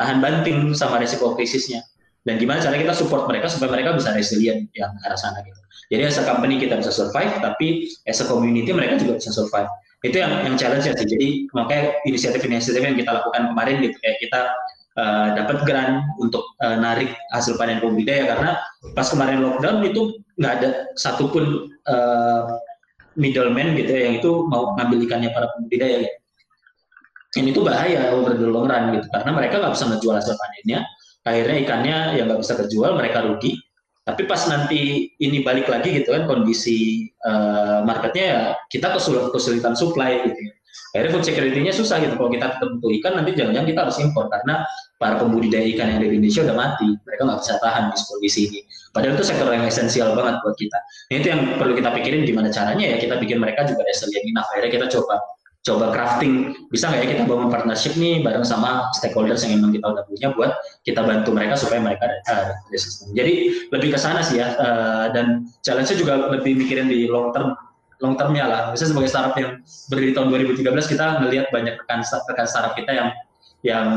tahan 0.00 0.18
banting 0.18 0.74
sama 0.74 0.98
resiko 0.98 1.36
krisisnya 1.38 1.84
dan 2.26 2.42
gimana 2.42 2.58
cara 2.58 2.74
kita 2.74 2.90
support 2.90 3.30
mereka 3.30 3.46
supaya 3.46 3.70
mereka 3.78 3.94
bisa 3.94 4.10
resilient 4.10 4.66
yang 4.74 4.90
arah 5.06 5.14
sana 5.14 5.38
gitu. 5.46 5.60
Jadi 5.94 6.02
as 6.10 6.18
a 6.18 6.26
company 6.26 6.58
kita 6.58 6.74
bisa 6.82 6.90
survive 6.90 7.30
tapi 7.38 7.86
as 8.10 8.18
a 8.18 8.26
community 8.26 8.74
mereka 8.74 8.98
juga 8.98 9.22
bisa 9.22 9.30
survive. 9.30 9.70
Itu 10.02 10.18
yang 10.18 10.42
yang 10.42 10.58
challenge 10.58 10.90
ya 10.90 10.94
sih. 10.98 11.06
Jadi 11.06 11.46
makanya 11.54 11.94
inisiatif-inisiatif 12.10 12.82
yang 12.82 12.98
kita 12.98 13.14
lakukan 13.14 13.54
kemarin 13.54 13.78
gitu 13.78 13.96
kayak 14.02 14.18
kita 14.18 14.40
uh, 14.98 15.28
dapat 15.38 15.62
grant 15.62 16.02
untuk 16.18 16.42
uh, 16.66 16.74
narik 16.74 17.14
hasil 17.30 17.54
panen 17.54 17.78
budidaya. 17.78 18.26
Karena 18.34 18.58
pas 18.98 19.06
kemarin 19.06 19.46
lockdown 19.46 19.86
itu 19.86 20.18
nggak 20.42 20.52
ada 20.58 20.68
satupun 20.98 21.70
uh, 21.86 22.58
middleman 23.14 23.78
gitu 23.78 23.90
ya 23.94 24.10
yang 24.10 24.14
itu 24.18 24.30
mau 24.50 24.74
ngambil 24.74 24.98
ikannya 25.06 25.30
para 25.30 25.46
pembudidaya 25.54 26.02
gitu. 26.02 26.16
Ini 27.36 27.52
tuh 27.52 27.68
bahaya 27.68 28.16
over 28.16 28.34
the 28.34 28.48
long 28.48 28.66
run 28.66 28.96
gitu. 28.98 29.06
Karena 29.14 29.30
mereka 29.30 29.62
nggak 29.62 29.74
bisa 29.76 29.86
menjual 29.86 30.14
hasil 30.18 30.34
panennya, 30.34 30.82
akhirnya 31.26 31.56
ikannya 31.66 31.98
yang 32.16 32.30
nggak 32.30 32.40
bisa 32.40 32.54
terjual 32.54 32.94
mereka 32.94 33.26
rugi. 33.26 33.58
Tapi 34.06 34.22
pas 34.30 34.38
nanti 34.46 35.10
ini 35.18 35.42
balik 35.42 35.66
lagi 35.66 35.90
gitu 35.90 36.14
kan 36.14 36.30
kondisi 36.30 37.10
uh, 37.26 37.82
marketnya 37.82 38.24
ya 38.24 38.40
kita 38.70 38.94
kesulitan 39.34 39.74
supply 39.74 40.22
gitu. 40.30 40.38
Ya. 40.38 40.54
Akhirnya 40.94 41.12
food 41.12 41.24
security-nya 41.26 41.72
susah 41.74 42.00
gitu. 42.00 42.14
Kalau 42.14 42.30
kita 42.30 42.56
tetap 42.56 42.68
butuh 42.78 42.90
ikan 43.02 43.12
nanti 43.20 43.34
jangan-jangan 43.36 43.68
kita 43.68 43.80
harus 43.84 43.96
impor 43.98 44.30
karena 44.32 44.64
para 44.96 45.18
pembudidaya 45.20 45.66
ikan 45.76 45.92
yang 45.92 46.00
di 46.00 46.08
Indonesia 46.14 46.40
udah 46.46 46.56
mati. 46.56 46.88
Mereka 47.04 47.22
nggak 47.26 47.40
bisa 47.42 47.54
tahan 47.60 47.84
di 47.90 47.98
kondisi 48.00 48.40
ini. 48.48 48.60
Padahal 48.94 49.12
itu 49.18 49.24
sektor 49.28 49.48
yang 49.52 49.64
esensial 49.68 50.08
banget 50.16 50.40
buat 50.40 50.56
kita. 50.56 50.78
Nah, 50.80 51.14
itu 51.20 51.26
yang 51.28 51.40
perlu 51.60 51.72
kita 51.76 51.90
pikirin 51.92 52.22
gimana 52.24 52.48
caranya 52.48 52.84
ya 52.86 52.96
kita 52.96 53.20
bikin 53.20 53.42
mereka 53.42 53.68
juga 53.68 53.84
resilient 53.84 54.24
enough. 54.24 54.48
Akhirnya 54.54 54.72
kita 54.72 54.86
coba 54.96 55.20
coba 55.66 55.90
crafting 55.90 56.54
bisa 56.70 56.86
nggak 56.86 57.00
ya 57.02 57.06
kita 57.10 57.22
bangun 57.26 57.50
partnership 57.50 57.98
nih 57.98 58.22
bareng 58.22 58.46
sama 58.46 58.86
stakeholders 58.94 59.42
yang 59.42 59.58
memang 59.58 59.74
kita 59.74 59.86
udah 59.90 60.04
punya 60.06 60.28
buat 60.38 60.52
kita 60.86 61.02
bantu 61.02 61.34
mereka 61.34 61.58
supaya 61.58 61.82
mereka 61.82 62.06
uh. 62.30 62.54
Jadi 63.18 63.66
lebih 63.74 63.90
ke 63.90 63.98
sana 63.98 64.22
sih 64.22 64.38
ya 64.38 64.54
uh, 64.54 65.10
dan 65.10 65.50
challenge-nya 65.66 65.98
juga 65.98 66.30
lebih 66.30 66.54
mikirin 66.54 66.86
di 66.86 67.10
long 67.10 67.34
term 67.34 67.58
long 67.98 68.14
termnya 68.14 68.46
lah. 68.46 68.62
Misalnya 68.70 68.90
sebagai 68.94 69.10
startup 69.10 69.34
yang 69.34 69.50
berdiri 69.90 70.12
tahun 70.14 70.28
2013 70.54 70.92
kita 70.94 71.06
melihat 71.26 71.46
banyak 71.50 71.74
rekan 71.82 72.00
rekan 72.06 72.46
startup 72.46 72.78
kita 72.78 72.92
yang 72.94 73.08
yang 73.64 73.88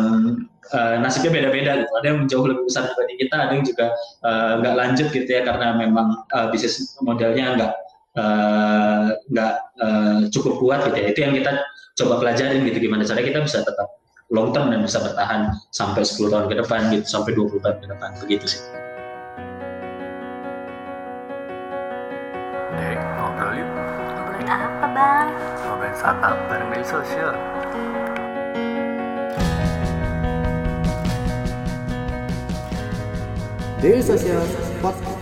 uh, 0.74 0.98
nasibnya 0.98 1.38
beda-beda 1.38 1.86
gitu. 1.86 1.92
Ada 2.02 2.08
yang 2.10 2.20
jauh 2.26 2.46
lebih 2.50 2.66
besar 2.66 2.90
dibanding 2.90 3.20
kita, 3.22 3.36
ada 3.38 3.52
yang 3.54 3.66
juga 3.68 3.86
uh, 4.26 4.52
nggak 4.64 4.76
lanjut 4.76 5.08
gitu 5.14 5.30
ya 5.30 5.42
karena 5.46 5.78
memang 5.78 6.26
uh, 6.34 6.48
bisnis 6.50 6.98
modelnya 7.04 7.60
nggak 7.60 7.74
nggak 8.16 9.54
uh, 9.78 9.86
uh, 9.86 10.20
cukup 10.34 10.54
kuat 10.62 10.80
gitu 10.90 10.98
ya. 10.98 11.08
Itu 11.14 11.20
yang 11.26 11.34
kita 11.38 11.52
coba 12.00 12.14
pelajarin 12.24 12.64
gitu 12.64 12.78
gimana 12.80 13.04
cara 13.04 13.22
kita 13.22 13.44
bisa 13.44 13.62
tetap 13.62 13.88
long 14.30 14.54
term 14.54 14.70
dan 14.70 14.86
bisa 14.86 15.02
bertahan 15.02 15.52
sampai 15.74 16.06
10 16.06 16.30
tahun 16.30 16.46
ke 16.48 16.56
depan 16.62 16.80
gitu, 16.94 17.06
sampai 17.06 17.34
20 17.34 17.66
tahun 17.66 17.78
ke 17.82 17.88
depan 17.90 18.10
begitu 18.22 18.46
sih. 18.46 18.62
apa 24.50 24.88
bang? 24.96 25.28
Ngobrolin 25.68 25.96
startup 26.00 26.38
bareng 26.48 26.70
media 26.72 26.88
sosial. 26.88 27.34
Daily 33.80 34.04
Social 34.04 34.44
Podcast. 34.84 35.19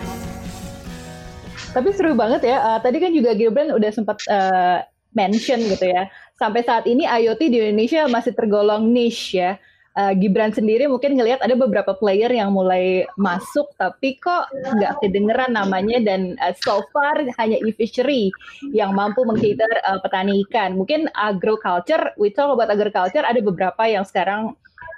Tapi 1.73 1.89
seru 1.95 2.13
banget 2.13 2.47
ya. 2.47 2.57
Uh, 2.63 2.79
tadi 2.83 2.97
kan 2.99 3.11
juga 3.11 3.35
Gibran 3.35 3.73
udah 3.73 3.91
sempat 3.91 4.21
uh, 4.27 4.83
mention 5.15 5.59
gitu 5.65 5.87
ya. 5.87 6.07
Sampai 6.37 6.61
saat 6.61 6.85
ini 6.85 7.03
IoT 7.07 7.41
di 7.49 7.57
Indonesia 7.59 8.05
masih 8.05 8.33
tergolong 8.37 8.91
niche 8.91 9.39
ya 9.39 9.57
uh, 9.97 10.13
Gibran 10.13 10.53
sendiri 10.53 10.85
mungkin 10.85 11.17
ngelihat 11.17 11.41
ada 11.41 11.57
beberapa 11.57 11.97
player 11.97 12.29
yang 12.29 12.53
mulai 12.53 13.09
masuk 13.17 13.65
tapi 13.81 14.21
kok 14.21 14.47
nggak 14.53 15.01
kedengeran 15.01 15.57
namanya 15.57 15.97
dan 16.05 16.37
uh, 16.39 16.53
so 16.61 16.85
far 16.93 17.17
hanya 17.41 17.57
e-fishery 17.65 18.29
yang 18.71 18.93
mampu 18.93 19.25
mengcater 19.25 19.67
uh, 19.89 19.97
petani 19.99 20.45
ikan. 20.47 20.77
Mungkin 20.77 21.09
agriculture, 21.17 22.13
we 22.21 22.29
talk 22.29 22.53
about 22.53 22.69
agriculture 22.69 23.25
ada 23.25 23.41
beberapa 23.41 23.83
yang 23.89 24.05
sekarang 24.05 24.53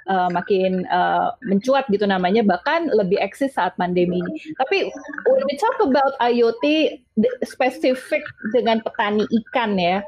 uh, 0.08 0.30
makin 0.32 0.86
uh, 0.88 1.34
mencuat 1.44 1.84
gitu 1.92 2.06
namanya 2.08 2.40
bahkan 2.46 2.88
lebih 2.88 3.20
eksis 3.20 3.52
saat 3.56 3.76
pandemi 3.76 4.22
ini. 4.22 4.32
Tapi 4.56 4.88
when 5.28 5.42
we 5.44 5.54
talk 5.60 5.76
about 5.82 6.14
IoT 6.22 6.96
spesifik 7.44 8.24
dengan 8.54 8.80
petani 8.80 9.26
ikan 9.28 9.76
ya, 9.76 10.00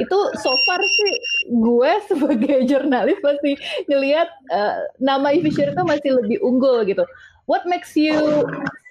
itu 0.00 0.18
so 0.40 0.52
far 0.64 0.80
sih 0.80 1.14
gue 1.52 1.90
sebagai 2.10 2.64
jurnalis 2.66 3.18
pasti 3.20 3.58
ngelihat 3.86 4.28
uh, 4.50 4.88
nama 4.98 5.34
e-fisher 5.34 5.70
itu 5.70 5.82
masih 5.84 6.10
lebih 6.24 6.38
unggul 6.40 6.82
gitu. 6.88 7.04
What 7.50 7.66
makes 7.66 7.98
you 7.98 8.14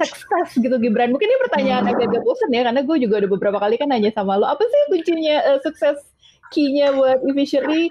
success 0.04 0.60
gitu 0.60 0.75
Gibran? 0.84 1.16
Mungkin 1.16 1.32
ini 1.32 1.39
pertanyaan 1.48 1.88
agak-agak 1.88 2.28
bosan 2.28 2.51
ya 2.51 2.68
karena 2.68 2.84
gue 2.84 2.98
juga 3.00 3.24
ada 3.24 3.30
beberapa 3.32 3.56
kali 3.56 3.80
kan 3.80 3.88
nanya 3.88 4.12
sama 4.12 4.36
lo 4.36 4.51
apa 4.51 4.60
sih 4.68 4.82
kuncinya 4.92 5.39
uh, 5.48 5.60
sukses 5.63 6.12
key-nya 6.51 6.92
buat 6.92 7.24
e-fishery 7.24 7.88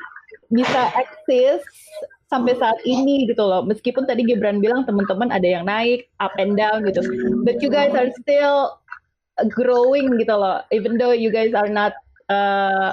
bisa 0.52 0.92
eksis 0.96 1.64
sampai 2.28 2.54
saat 2.60 2.76
ini 2.84 3.28
gitu 3.28 3.40
loh. 3.40 3.64
Meskipun 3.64 4.04
tadi 4.04 4.24
Gibran 4.24 4.60
bilang 4.60 4.84
teman-teman 4.84 5.32
ada 5.32 5.44
yang 5.44 5.64
naik 5.64 6.12
up 6.20 6.36
and 6.36 6.54
down 6.54 6.84
gitu. 6.84 7.00
But 7.42 7.64
you 7.64 7.72
guys 7.72 7.96
are 7.96 8.12
still 8.20 8.76
growing 9.48 10.20
gitu 10.20 10.36
loh. 10.36 10.62
Even 10.70 11.00
though 11.00 11.16
you 11.16 11.32
guys 11.32 11.56
are 11.56 11.68
not 11.68 11.96
uh, 12.28 12.92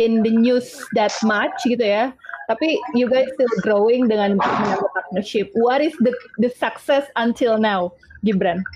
in 0.00 0.24
the 0.24 0.32
news 0.32 0.72
that 0.96 1.12
much 1.22 1.54
gitu 1.68 1.84
ya. 1.84 2.16
Tapi 2.50 2.74
you 2.98 3.06
guys 3.06 3.30
still 3.38 3.54
growing 3.62 4.10
dengan 4.10 4.34
partnership. 4.40 5.54
What 5.54 5.78
is 5.78 5.94
the 6.02 6.10
the 6.42 6.50
success 6.50 7.06
until 7.14 7.60
now, 7.60 7.94
Gibran? 8.26 8.66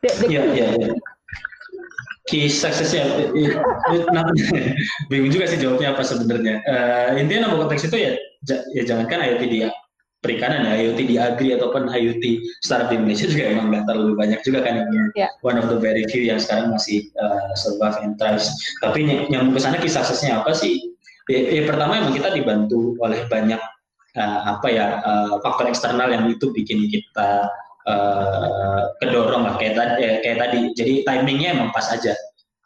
Iya, 0.00 0.40
iya, 0.56 0.66
iya. 0.80 0.96
Key 2.30 2.46
successnya, 2.46 3.10
bingung 5.10 5.34
juga 5.34 5.50
sih 5.50 5.58
jawabnya 5.58 5.92
apa 5.92 6.06
sebenarnya. 6.06 6.62
Uh, 6.62 7.18
intinya 7.18 7.50
nama 7.50 7.66
konteks 7.66 7.90
itu 7.90 8.06
ya, 8.06 8.12
ya 8.48 8.82
jangankan 8.88 9.20
IoT 9.20 9.44
dia 9.52 9.68
perikanan 10.20 10.68
ya 10.68 10.72
IoT 10.84 11.00
di 11.08 11.16
agri 11.16 11.56
ataupun 11.56 11.88
IoT 11.88 12.24
startup 12.60 12.92
di 12.92 13.00
Indonesia 13.00 13.24
juga 13.24 13.44
emang 13.56 13.72
nggak 13.72 13.84
terlalu 13.88 14.12
banyak 14.20 14.40
juga 14.44 14.60
kan 14.68 14.84
yeah. 15.16 15.32
one 15.40 15.56
of 15.56 15.72
the 15.72 15.80
very 15.80 16.04
few 16.12 16.20
yang 16.20 16.36
sekarang 16.36 16.76
masih 16.76 17.08
uh, 17.16 17.52
survive 17.56 17.96
and 18.04 18.20
thrive. 18.20 18.44
Tapi 18.84 19.08
yang 19.32 19.52
ke 19.56 19.58
sana 19.60 19.80
kisah 19.80 20.04
suksesnya 20.04 20.44
apa 20.44 20.52
sih? 20.52 20.92
Ya, 21.32 21.40
ya 21.40 21.62
pertama 21.64 22.04
emang 22.04 22.12
kita 22.12 22.36
dibantu 22.36 23.00
oleh 23.00 23.24
banyak 23.32 23.60
uh, 24.20 24.40
apa 24.56 24.68
ya 24.68 25.00
uh, 25.00 25.40
faktor 25.40 25.72
eksternal 25.72 26.12
yang 26.12 26.28
itu 26.28 26.52
bikin 26.52 26.84
kita 26.92 27.48
uh, 27.88 28.92
kedorong 29.00 29.48
lah. 29.48 29.56
Kayak 29.56 29.74
tadi 29.80 29.94
ya, 30.04 30.12
kayak 30.20 30.38
tadi. 30.44 30.58
Jadi 30.76 30.92
timingnya 31.08 31.56
emang 31.56 31.72
pas 31.72 31.88
aja. 31.88 32.12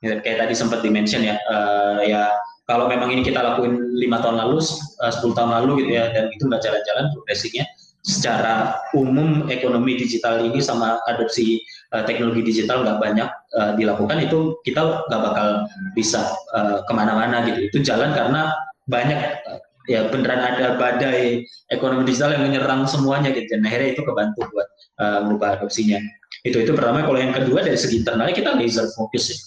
Kayak 0.03 0.49
tadi 0.49 0.55
sempat 0.59 0.83
dimention 0.83 1.23
ya 1.23 1.39
uh, 1.49 2.03
ya 2.03 2.35
kalau 2.65 2.89
memang 2.89 3.13
ini 3.13 3.23
kita 3.25 3.41
lakuin 3.45 3.77
lima 3.97 4.25
tahun 4.25 4.41
lalu, 4.41 4.65
eh, 5.05 5.13
sepuluh 5.13 5.35
tahun 5.37 5.51
lalu 5.63 5.85
gitu 5.85 5.91
ya, 6.01 6.09
dan 6.13 6.33
itu 6.33 6.49
nggak 6.49 6.63
jalan-jalan 6.65 7.05
progresinya, 7.13 7.65
secara 8.05 8.77
umum 8.93 9.49
ekonomi 9.49 9.97
digital 9.97 10.45
ini 10.45 10.61
sama 10.61 11.01
adopsi 11.09 11.65
uh, 11.97 12.05
teknologi 12.05 12.45
digital 12.45 12.85
nggak 12.85 13.01
banyak 13.01 13.29
uh, 13.57 13.73
dilakukan 13.81 14.21
itu 14.21 14.61
kita 14.61 15.09
nggak 15.09 15.23
bakal 15.25 15.65
bisa 15.97 16.37
uh, 16.53 16.85
ke 16.85 16.93
mana-mana 16.93 17.49
gitu. 17.49 17.73
Itu 17.73 17.79
jalan 17.81 18.13
karena 18.13 18.53
banyak 18.93 19.21
uh, 19.49 19.61
ya 19.89 20.05
beneran 20.13 20.37
ada 20.37 20.77
badai 20.77 21.49
ekonomi 21.73 22.05
digital 22.05 22.37
yang 22.37 22.45
menyerang 22.45 22.85
semuanya 22.85 23.33
gitu. 23.33 23.49
Dan 23.57 23.65
akhirnya 23.65 23.97
itu 23.97 24.03
kebantu 24.05 24.45
buat 24.53 24.69
uh, 25.01 25.19
merubah 25.25 25.57
adopsinya. 25.57 25.97
Itu 26.45 26.61
itu 26.61 26.77
pertama. 26.77 27.09
Kalau 27.09 27.17
yang 27.17 27.33
kedua 27.33 27.65
dari 27.65 27.81
segi 27.81 28.05
internalnya 28.05 28.37
kita 28.37 28.53
laser 28.53 28.85
fokus 28.93 29.33
sih 29.33 29.39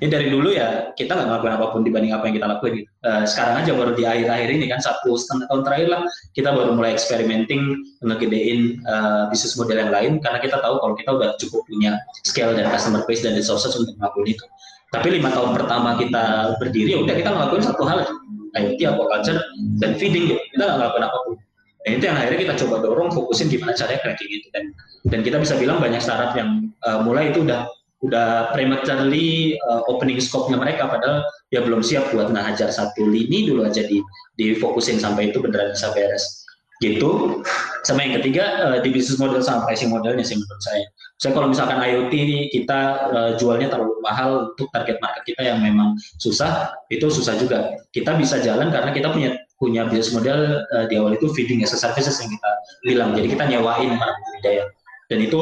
ini 0.00 0.08
dari 0.08 0.32
dulu 0.32 0.48
ya 0.48 0.96
kita 0.96 1.12
nggak 1.12 1.28
ngelakuin 1.28 1.54
apa 1.60 1.66
pun 1.76 1.80
dibanding 1.84 2.16
apa 2.16 2.24
yang 2.28 2.34
kita 2.40 2.48
lakuin 2.48 2.72
gitu. 2.80 2.90
Uh, 3.04 3.24
sekarang 3.28 3.54
aja 3.60 3.72
baru 3.76 3.92
di 3.92 4.04
akhir-akhir 4.08 4.48
ini 4.48 4.66
kan 4.72 4.80
satu 4.80 5.12
setengah 5.12 5.44
tahun 5.52 5.62
terakhir 5.68 5.88
lah 5.92 6.00
kita 6.32 6.48
baru 6.56 6.70
mulai 6.72 6.90
experimenting 6.96 7.84
ngegedein 8.00 8.80
uh, 8.88 9.28
bisnis 9.28 9.60
model 9.60 9.76
yang 9.76 9.92
lain 9.92 10.12
karena 10.24 10.40
kita 10.40 10.56
tahu 10.64 10.80
kalau 10.80 10.94
kita 10.96 11.10
udah 11.12 11.30
cukup 11.36 11.60
punya 11.68 12.00
scale 12.24 12.56
dan 12.56 12.72
customer 12.72 13.04
base 13.04 13.20
dan 13.20 13.36
resources 13.36 13.76
untuk 13.76 13.92
ngelakuin 14.00 14.32
itu. 14.32 14.44
Tapi 14.90 15.08
lima 15.20 15.30
tahun 15.30 15.54
pertama 15.54 16.00
kita 16.00 16.56
berdiri 16.56 16.96
udah 16.98 17.14
kita 17.14 17.30
ngelakuin 17.30 17.62
satu 17.62 17.84
hal 17.84 18.08
IoT, 18.56 18.80
aquaculture, 18.82 19.38
dan 19.78 19.94
feeding 20.00 20.34
gitu. 20.34 20.42
Kita 20.56 20.62
nggak 20.64 20.78
ngelakuin 20.80 21.04
apa 21.06 21.18
pun. 21.28 21.34
Dan 21.80 21.90
itu 21.96 22.04
yang 22.08 22.16
akhirnya 22.18 22.40
kita 22.44 22.54
coba 22.66 22.76
dorong, 22.84 23.08
fokusin 23.14 23.48
gimana 23.48 23.72
caranya 23.72 24.00
cracking 24.04 24.30
itu. 24.32 24.48
Dan, 24.52 24.64
dan 25.08 25.20
kita 25.24 25.36
bisa 25.40 25.56
bilang 25.56 25.80
banyak 25.80 26.02
startup 26.02 26.36
yang 26.36 26.68
uh, 26.84 27.00
mulai 27.00 27.32
itu 27.32 27.40
udah 27.46 27.64
udah 28.00 28.52
prematurely 28.56 29.60
uh, 29.68 29.84
opening 29.92 30.16
scope-nya 30.16 30.56
mereka 30.56 30.88
padahal 30.88 31.20
ya 31.52 31.60
belum 31.60 31.84
siap 31.84 32.08
buat 32.16 32.32
ngajar 32.32 32.72
satu 32.72 33.04
lini 33.04 33.44
dulu 33.44 33.68
aja 33.68 33.84
di 33.84 34.00
difokusin 34.40 34.96
sampai 34.96 35.28
itu 35.28 35.44
beneran 35.44 35.76
bisa 35.76 35.92
beres 35.92 36.40
gitu 36.80 37.44
Sama 37.80 38.04
yang 38.04 38.20
ketiga 38.20 38.44
uh, 38.60 38.78
di 38.84 38.92
bisnis 38.92 39.16
model 39.16 39.40
sama 39.40 39.64
pricing 39.64 39.88
modelnya 39.88 40.20
sih 40.20 40.36
menurut 40.36 40.60
saya. 40.60 40.84
Saya 41.16 41.32
kalau 41.32 41.48
misalkan 41.48 41.80
IoT 41.80 42.12
kita 42.52 42.80
uh, 43.08 43.30
jualnya 43.40 43.72
terlalu 43.72 43.96
mahal 44.04 44.52
untuk 44.52 44.68
target 44.76 45.00
market 45.00 45.24
kita 45.24 45.48
yang 45.48 45.64
memang 45.64 45.96
susah, 46.20 46.76
itu 46.92 47.08
susah 47.08 47.40
juga. 47.40 47.72
Kita 47.96 48.20
bisa 48.20 48.36
jalan 48.44 48.68
karena 48.68 48.92
kita 48.92 49.08
punya 49.16 49.32
punya 49.56 49.88
bisnis 49.88 50.12
model 50.12 50.60
uh, 50.76 50.84
di 50.92 51.00
awal 51.00 51.16
itu 51.16 51.32
feeding 51.32 51.64
as 51.64 51.72
a 51.72 51.80
services 51.80 52.20
yang 52.20 52.28
kita 52.28 52.50
bilang. 52.84 53.10
Jadi 53.16 53.32
kita 53.32 53.44
nyewain 53.48 53.96
para 53.96 54.12
budidaya. 54.12 54.64
Dan 55.10 55.26
itu 55.26 55.40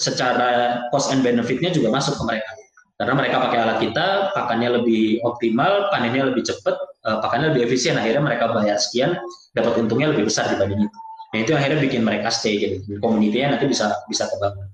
secara 0.00 0.80
cost 0.88 1.12
and 1.12 1.20
benefitnya 1.20 1.68
juga 1.68 1.92
masuk 1.92 2.16
ke 2.16 2.24
mereka. 2.24 2.50
Karena 2.96 3.16
mereka 3.16 3.36
pakai 3.40 3.58
alat 3.64 3.78
kita, 3.80 4.32
pakannya 4.32 4.80
lebih 4.80 5.20
optimal, 5.24 5.88
panennya 5.92 6.32
lebih 6.32 6.44
cepat, 6.44 6.76
uh, 7.04 7.20
pakannya 7.20 7.52
lebih 7.52 7.68
efisien. 7.68 7.96
Akhirnya 8.00 8.24
mereka 8.24 8.52
bayar 8.52 8.76
sekian, 8.80 9.16
dapat 9.56 9.76
untungnya 9.80 10.12
lebih 10.12 10.28
besar 10.28 10.48
dibanding 10.52 10.88
itu. 10.88 10.98
Nah 11.30 11.38
itu 11.40 11.52
akhirnya 11.54 11.78
bikin 11.78 12.02
mereka 12.02 12.28
stay 12.28 12.58
jadi 12.58 12.76
komunitinya 12.98 13.56
nanti 13.56 13.70
bisa 13.70 13.94
bisa 14.10 14.26
terbangun. 14.26 14.66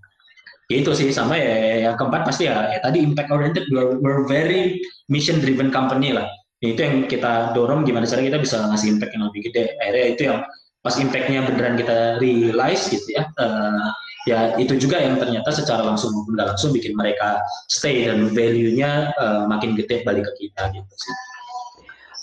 Itu 0.66 0.90
sih 0.98 1.14
sama 1.14 1.38
ya 1.38 1.86
yang 1.86 1.94
keempat 1.94 2.26
pasti 2.26 2.50
ya, 2.50 2.66
ya 2.74 2.82
tadi 2.82 2.98
impact 3.04 3.30
oriented 3.30 3.70
we're, 3.70 4.02
we're 4.02 4.26
very 4.26 4.80
mission 5.06 5.38
driven 5.38 5.70
company 5.70 6.10
lah. 6.10 6.26
Ya, 6.64 6.72
itu 6.72 6.80
yang 6.82 6.96
kita 7.06 7.52
dorong 7.52 7.84
gimana 7.84 8.08
cara 8.08 8.24
kita 8.24 8.40
bisa 8.40 8.58
ngasih 8.64 8.96
impact 8.96 9.12
yang 9.14 9.24
lebih 9.28 9.40
gede. 9.52 9.64
Akhirnya 9.78 10.06
itu 10.10 10.22
yang 10.26 10.38
pas 10.82 10.94
impactnya 10.96 11.40
beneran 11.46 11.76
kita 11.78 12.18
realize 12.18 12.88
gitu 12.88 13.06
ya. 13.14 13.28
Uh, 13.38 13.92
ya 14.26 14.58
itu 14.58 14.74
juga 14.74 14.98
yang 14.98 15.16
ternyata 15.22 15.54
secara 15.54 15.86
langsung 15.86 16.10
maupun 16.10 16.34
nggak 16.34 16.48
langsung 16.54 16.74
bikin 16.74 16.98
mereka 16.98 17.38
stay 17.70 18.10
dan 18.10 18.26
value-nya 18.34 19.14
uh, 19.22 19.46
makin 19.46 19.78
gede 19.78 20.02
balik 20.02 20.26
ke 20.26 20.50
kita 20.50 20.74
gitu 20.74 20.94
sih 20.98 21.14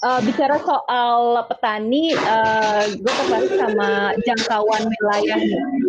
uh, 0.03 0.19
bicara 0.19 0.59
soal 0.59 1.39
petani, 1.47 2.11
uh, 2.13 2.83
gue 2.91 3.13
tertarik 3.23 3.53
sama 3.55 4.11
jangkauan 4.27 4.83
wilayah. 4.91 5.39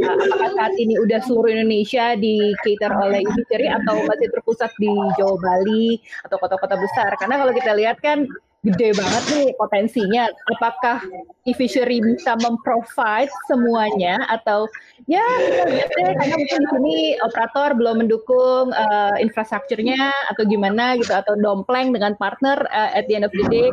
Uh, 0.06 0.16
apakah 0.30 0.50
saat 0.54 0.74
ini 0.78 0.94
udah 1.02 1.18
seluruh 1.26 1.50
Indonesia 1.50 2.14
di 2.14 2.54
cater 2.62 2.94
oleh 2.94 3.26
industri 3.26 3.66
atau 3.66 4.06
masih 4.06 4.30
terpusat 4.30 4.70
di 4.78 4.94
Jawa 5.18 5.36
Bali 5.42 5.98
atau 6.24 6.36
kota-kota 6.38 6.78
besar? 6.78 7.10
Karena 7.18 7.42
kalau 7.42 7.52
kita 7.52 7.74
lihat 7.74 7.98
kan 8.00 8.30
gede 8.64 8.96
banget 8.96 9.22
nih 9.30 9.48
potensinya. 9.60 10.24
Apakah 10.56 11.04
e-fishery 11.44 12.00
bisa 12.00 12.34
memprovide 12.40 13.28
semuanya 13.46 14.24
atau 14.32 14.64
ya 15.04 15.20
kita 15.20 15.64
lihat 15.68 15.90
deh 15.92 16.12
karena 16.16 16.34
mungkin 16.40 16.60
di 16.64 16.68
sini 16.72 16.96
operator 17.20 17.76
belum 17.76 17.96
mendukung 18.00 18.72
uh, 18.72 19.16
infrastrukturnya 19.20 20.08
atau 20.32 20.42
gimana 20.48 20.96
gitu 20.96 21.12
atau 21.12 21.36
dompleng 21.36 21.92
dengan 21.92 22.16
partner 22.16 22.64
uh, 22.72 22.90
at 22.96 23.04
the 23.06 23.20
end 23.20 23.28
of 23.28 23.32
the 23.36 23.44
day 23.52 23.68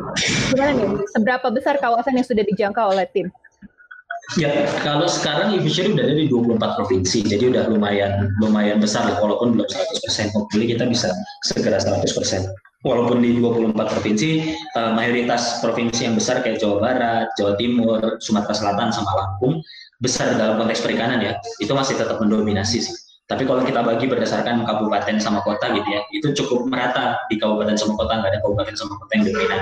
gimana 0.52 0.76
nih 0.76 0.88
seberapa 1.16 1.48
besar 1.48 1.80
kawasan 1.80 2.20
yang 2.20 2.28
sudah 2.28 2.44
dijangkau 2.44 2.92
oleh 2.92 3.08
tim? 3.16 3.32
Ya, 4.38 4.64
kalau 4.80 5.10
sekarang 5.10 5.58
e-fishery 5.58 5.92
udah 5.92 6.08
ada 6.08 6.16
di 6.16 6.30
24 6.30 6.78
provinsi, 6.78 7.26
jadi 7.26 7.52
udah 7.52 7.64
lumayan 7.68 8.32
lumayan 8.38 8.78
besar 8.78 9.04
walaupun 9.18 9.58
belum 9.58 9.68
100%. 9.68 10.32
Hopefully 10.32 10.70
kita 10.70 10.88
bisa 10.88 11.12
segera 11.42 11.76
100% 11.82 12.06
walaupun 12.82 13.22
di 13.22 13.38
24 13.38 13.74
provinsi, 13.74 14.58
uh, 14.74 14.92
mayoritas 14.94 15.62
provinsi 15.62 16.06
yang 16.06 16.14
besar 16.18 16.42
kayak 16.42 16.58
Jawa 16.58 16.82
Barat, 16.82 17.26
Jawa 17.38 17.54
Timur, 17.56 18.18
Sumatera 18.18 18.54
Selatan, 18.54 18.90
sama 18.90 19.10
Lampung, 19.14 19.62
besar 20.02 20.34
dalam 20.34 20.58
konteks 20.58 20.82
perikanan 20.82 21.22
ya, 21.22 21.38
itu 21.62 21.70
masih 21.72 21.94
tetap 21.94 22.18
mendominasi 22.18 22.82
sih. 22.82 22.94
Tapi 23.30 23.48
kalau 23.48 23.62
kita 23.64 23.80
bagi 23.86 24.10
berdasarkan 24.10 24.66
kabupaten 24.66 25.16
sama 25.22 25.40
kota 25.46 25.70
gitu 25.72 25.88
ya, 25.88 26.02
itu 26.12 26.34
cukup 26.42 26.68
merata 26.68 27.16
di 27.30 27.38
kabupaten 27.38 27.78
sama 27.78 27.94
kota, 27.96 28.18
nggak 28.18 28.30
ada 28.34 28.40
kabupaten 28.42 28.74
sama 28.74 28.98
kota 28.98 29.12
yang 29.14 29.24
dominan. 29.30 29.60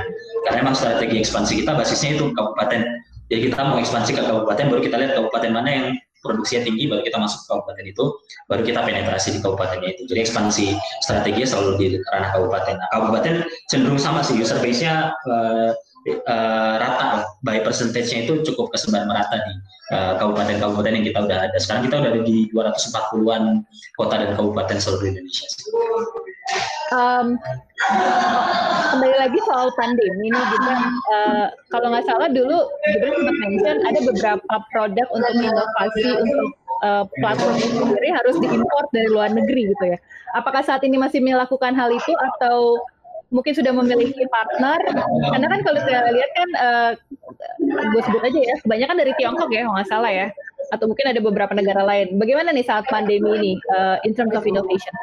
Karena 0.48 0.58
emang 0.64 0.74
strategi 0.74 1.16
ekspansi 1.20 1.52
kita 1.62 1.76
basisnya 1.76 2.18
itu 2.18 2.32
kabupaten. 2.32 2.82
Jadi 3.30 3.40
kita 3.46 3.62
mau 3.62 3.78
ekspansi 3.78 4.10
ke 4.18 4.22
kabupaten, 4.26 4.64
baru 4.66 4.82
kita 4.82 4.96
lihat 4.98 5.12
kabupaten 5.14 5.50
mana 5.54 5.70
yang 5.70 5.86
produksinya 6.20 6.68
tinggi 6.68 6.84
baru 6.84 7.00
kita 7.00 7.16
masuk 7.16 7.38
ke 7.44 7.46
kabupaten 7.48 7.84
itu 7.88 8.04
baru 8.46 8.62
kita 8.62 8.80
penetrasi 8.84 9.28
di 9.36 9.38
kabupatennya 9.40 9.88
itu. 9.96 10.02
Jadi 10.04 10.20
ekspansi 10.28 10.66
strateginya 11.00 11.48
selalu 11.48 11.70
di 11.80 11.86
ranah 12.12 12.30
kabupaten. 12.36 12.74
Nah, 12.76 12.88
kabupaten 12.92 13.34
cenderung 13.72 14.00
sama 14.00 14.20
sih 14.20 14.36
user 14.36 14.60
base-nya 14.60 15.16
uh, 15.16 15.72
uh, 16.28 16.74
rata. 16.76 17.24
By 17.40 17.64
percentage-nya 17.64 18.28
itu 18.28 18.44
cukup 18.52 18.76
kesebar 18.76 19.08
merata 19.08 19.40
di 19.40 19.54
uh, 19.96 20.20
kabupaten-kabupaten 20.20 20.92
yang 20.92 21.06
kita 21.08 21.18
udah 21.24 21.38
ada. 21.48 21.56
Sekarang 21.56 21.88
kita 21.88 21.96
udah 22.04 22.10
ada 22.12 22.22
di 22.22 22.36
240-an 22.52 23.44
kota 23.96 24.14
dan 24.20 24.30
kabupaten 24.36 24.76
seluruh 24.76 25.08
Indonesia 25.08 25.48
um, 26.94 27.26
kembali 28.90 29.16
lagi 29.16 29.38
soal 29.46 29.70
pandemi 29.78 30.28
nih 30.30 30.44
gitu. 30.54 30.70
Uh, 31.10 31.46
kalau 31.70 31.88
nggak 31.94 32.06
salah 32.06 32.28
dulu 32.30 32.58
Gibran 32.90 33.14
sempat 33.14 33.36
mention 33.42 33.76
ada 33.86 34.00
beberapa 34.04 34.54
produk 34.74 35.06
untuk 35.14 35.32
inovasi 35.38 36.04
untuk 36.18 36.48
uh, 36.84 37.04
platform 37.22 37.56
sendiri 37.58 38.08
harus 38.12 38.36
diimpor 38.38 38.84
dari 38.90 39.08
luar 39.10 39.30
negeri 39.32 39.70
gitu 39.72 39.84
ya. 39.96 39.98
Apakah 40.36 40.62
saat 40.62 40.82
ini 40.86 40.98
masih 40.98 41.22
melakukan 41.22 41.74
hal 41.74 41.90
itu 41.90 42.12
atau 42.34 42.78
mungkin 43.30 43.54
sudah 43.54 43.70
memiliki 43.70 44.26
partner? 44.30 44.78
Karena 45.30 45.46
kan 45.46 45.60
kalau 45.62 45.80
saya 45.86 46.10
lihat 46.10 46.30
kan 46.34 46.48
uh, 46.58 46.90
gue 47.70 48.02
sebut 48.02 48.22
aja 48.26 48.40
ya 48.42 48.54
kebanyakan 48.66 48.96
dari 48.98 49.12
Tiongkok 49.18 49.50
ya 49.54 49.66
kalau 49.66 49.74
nggak 49.78 49.90
salah 49.90 50.10
ya. 50.10 50.28
Atau 50.70 50.86
mungkin 50.86 51.10
ada 51.10 51.18
beberapa 51.18 51.50
negara 51.50 51.82
lain. 51.82 52.14
Bagaimana 52.14 52.54
nih 52.54 52.62
saat 52.62 52.86
pandemi 52.86 53.26
ini 53.38 53.52
uh, 53.74 53.98
in 54.06 54.14
terms 54.14 54.34
of 54.38 54.46
innovation 54.46 54.94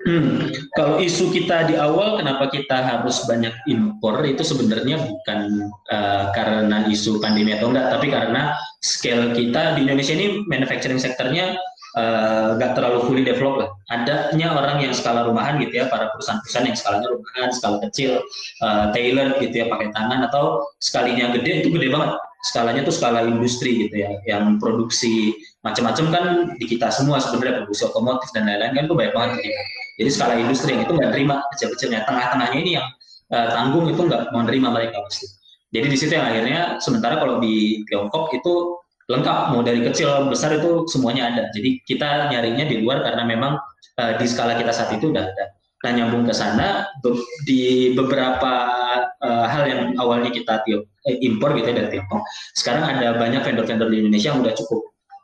Hmm. 0.00 0.48
Kalau 0.72 0.96
isu 0.96 1.28
kita 1.28 1.68
di 1.68 1.76
awal 1.76 2.16
kenapa 2.16 2.48
kita 2.48 2.72
harus 2.72 3.20
banyak 3.28 3.52
impor 3.68 4.24
itu 4.24 4.40
sebenarnya 4.40 4.96
bukan 4.96 5.68
uh, 5.92 6.32
karena 6.32 6.88
isu 6.88 7.20
pandemi 7.20 7.52
atau 7.52 7.68
enggak, 7.68 7.92
tapi 7.92 8.08
karena 8.08 8.56
scale 8.80 9.36
kita 9.36 9.76
di 9.76 9.84
Indonesia 9.84 10.16
ini 10.16 10.40
manufacturing 10.48 10.96
sektornya 10.96 11.52
eh, 12.00 12.46
nggak 12.56 12.70
uh, 12.72 12.74
terlalu 12.78 12.98
fully 13.04 13.22
developed 13.28 13.60
lah. 13.60 13.70
Adanya 13.92 14.56
orang 14.56 14.80
yang 14.80 14.96
skala 14.96 15.28
rumahan 15.28 15.60
gitu 15.60 15.84
ya, 15.84 15.92
para 15.92 16.08
perusahaan-perusahaan 16.16 16.66
yang 16.72 16.78
skalanya 16.80 17.08
rumahan, 17.12 17.48
skala 17.52 17.76
kecil, 17.84 18.24
uh, 18.64 18.88
tailor 18.96 19.36
gitu 19.36 19.52
ya, 19.52 19.66
pakai 19.68 19.92
tangan 19.92 20.24
atau 20.32 20.64
skalinya 20.80 21.34
gede 21.36 21.60
itu 21.60 21.68
gede 21.76 21.92
banget. 21.92 22.16
Skalanya 22.40 22.88
tuh 22.88 22.94
skala 22.96 23.20
industri 23.28 23.84
gitu 23.84 24.00
ya, 24.00 24.16
yang 24.24 24.56
produksi 24.56 25.36
macam-macam 25.60 26.06
kan 26.08 26.24
di 26.56 26.64
kita 26.64 26.88
semua 26.88 27.20
sebenarnya 27.20 27.68
produksi 27.68 27.84
otomotif 27.84 28.32
dan 28.32 28.48
lain-lain 28.48 28.72
kan 28.72 28.84
tuh 28.88 28.96
banyak 28.96 29.12
banget 29.12 29.44
kita. 29.44 29.79
Jadi 30.00 30.08
skala 30.16 30.34
industri 30.40 30.80
itu 30.80 30.88
nggak 30.88 31.12
terima 31.12 31.44
kecil-kecilnya, 31.52 32.08
tengah-tengahnya 32.08 32.56
ini 32.56 32.72
yang 32.80 32.88
uh, 33.36 33.52
tanggung 33.52 33.84
itu 33.92 34.00
nggak 34.08 34.32
mau 34.32 34.40
nerima 34.48 34.72
mereka 34.72 35.04
pasti. 35.04 35.28
Jadi 35.76 35.86
di 35.92 35.96
situ 36.00 36.16
yang 36.16 36.24
akhirnya 36.24 36.80
sementara 36.80 37.20
kalau 37.20 37.36
di 37.36 37.84
Tiongkok 37.84 38.32
itu 38.32 38.80
lengkap 39.12 39.52
mau 39.52 39.60
dari 39.60 39.84
kecil 39.84 40.32
besar 40.32 40.56
itu 40.56 40.88
semuanya 40.88 41.28
ada. 41.28 41.42
Jadi 41.52 41.84
kita 41.84 42.32
nyarinya 42.32 42.64
di 42.64 42.80
luar 42.80 43.04
karena 43.04 43.28
memang 43.28 43.60
uh, 44.00 44.12
di 44.16 44.24
skala 44.24 44.56
kita 44.56 44.72
saat 44.72 44.96
itu 44.96 45.12
udah 45.12 45.28
ada. 45.28 45.44
Nah 45.80 45.90
nyambung 45.96 46.24
ke 46.24 46.32
sana 46.32 46.88
di 47.44 47.92
beberapa 47.92 48.52
uh, 49.20 49.46
hal 49.48 49.68
yang 49.68 49.82
awalnya 50.00 50.32
kita 50.32 50.64
impor 51.20 51.52
gitu 51.60 51.72
ya 51.72 51.76
dari 51.76 51.88
Tiongkok. 51.92 52.24
Sekarang 52.56 52.88
ada 52.88 53.20
banyak 53.20 53.44
vendor-vendor 53.44 53.92
di 53.92 54.00
Indonesia 54.00 54.32
yang 54.32 54.40
udah 54.40 54.56
cukup 54.56 54.80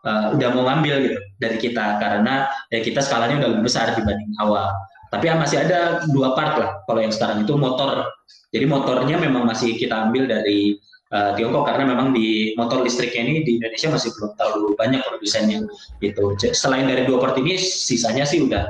uh, 0.07 0.33
udah 0.39 0.49
mau 0.55 0.65
ngambil 0.71 0.95
gitu 1.11 1.19
dari 1.43 1.57
kita 1.59 1.99
karena 1.99 2.47
ya 2.71 2.81
kita 2.81 3.03
skalanya 3.03 3.43
udah 3.43 3.49
lebih 3.59 3.65
besar 3.67 3.93
dibanding 3.99 4.31
awal. 4.39 4.71
Tapi 5.11 5.31
ya 5.31 5.35
masih 5.39 5.63
ada 5.63 6.03
dua 6.11 6.35
part 6.35 6.55
lah 6.59 6.71
kalau 6.87 7.01
yang 7.03 7.13
sekarang 7.15 7.43
itu 7.43 7.55
motor. 7.59 8.07
Jadi 8.55 8.65
motornya 8.67 9.19
memang 9.19 9.45
masih 9.45 9.75
kita 9.75 10.09
ambil 10.09 10.31
dari 10.31 10.79
uh, 11.11 11.35
Tiongkok 11.35 11.67
karena 11.67 11.93
memang 11.95 12.15
di 12.15 12.55
motor 12.55 12.83
listriknya 12.83 13.23
ini 13.27 13.41
di 13.43 13.53
Indonesia 13.59 13.91
masih 13.91 14.11
belum 14.17 14.31
terlalu 14.39 14.67
banyak 14.79 15.01
produsennya 15.03 15.59
gitu. 16.03 16.35
Selain 16.55 16.87
dari 16.87 17.07
dua 17.07 17.19
part 17.23 17.37
ini 17.39 17.59
sisanya 17.59 18.23
sih 18.27 18.47
udah 18.47 18.67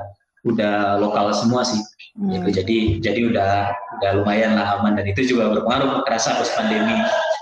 udah 0.47 1.01
lokal 1.01 1.33
semua 1.33 1.65
sih. 1.65 1.81
Hmm. 2.17 2.33
Gitu. 2.33 2.49
Jadi 2.63 2.79
jadi 3.05 3.21
udah 3.29 3.53
udah 4.01 4.11
lumayan 4.21 4.57
lah 4.57 4.81
aman 4.81 4.97
dan 4.97 5.09
itu 5.09 5.25
juga 5.37 5.53
berpengaruh 5.53 6.05
kerasa 6.05 6.37
pas 6.37 6.49
pandemi 6.57 6.97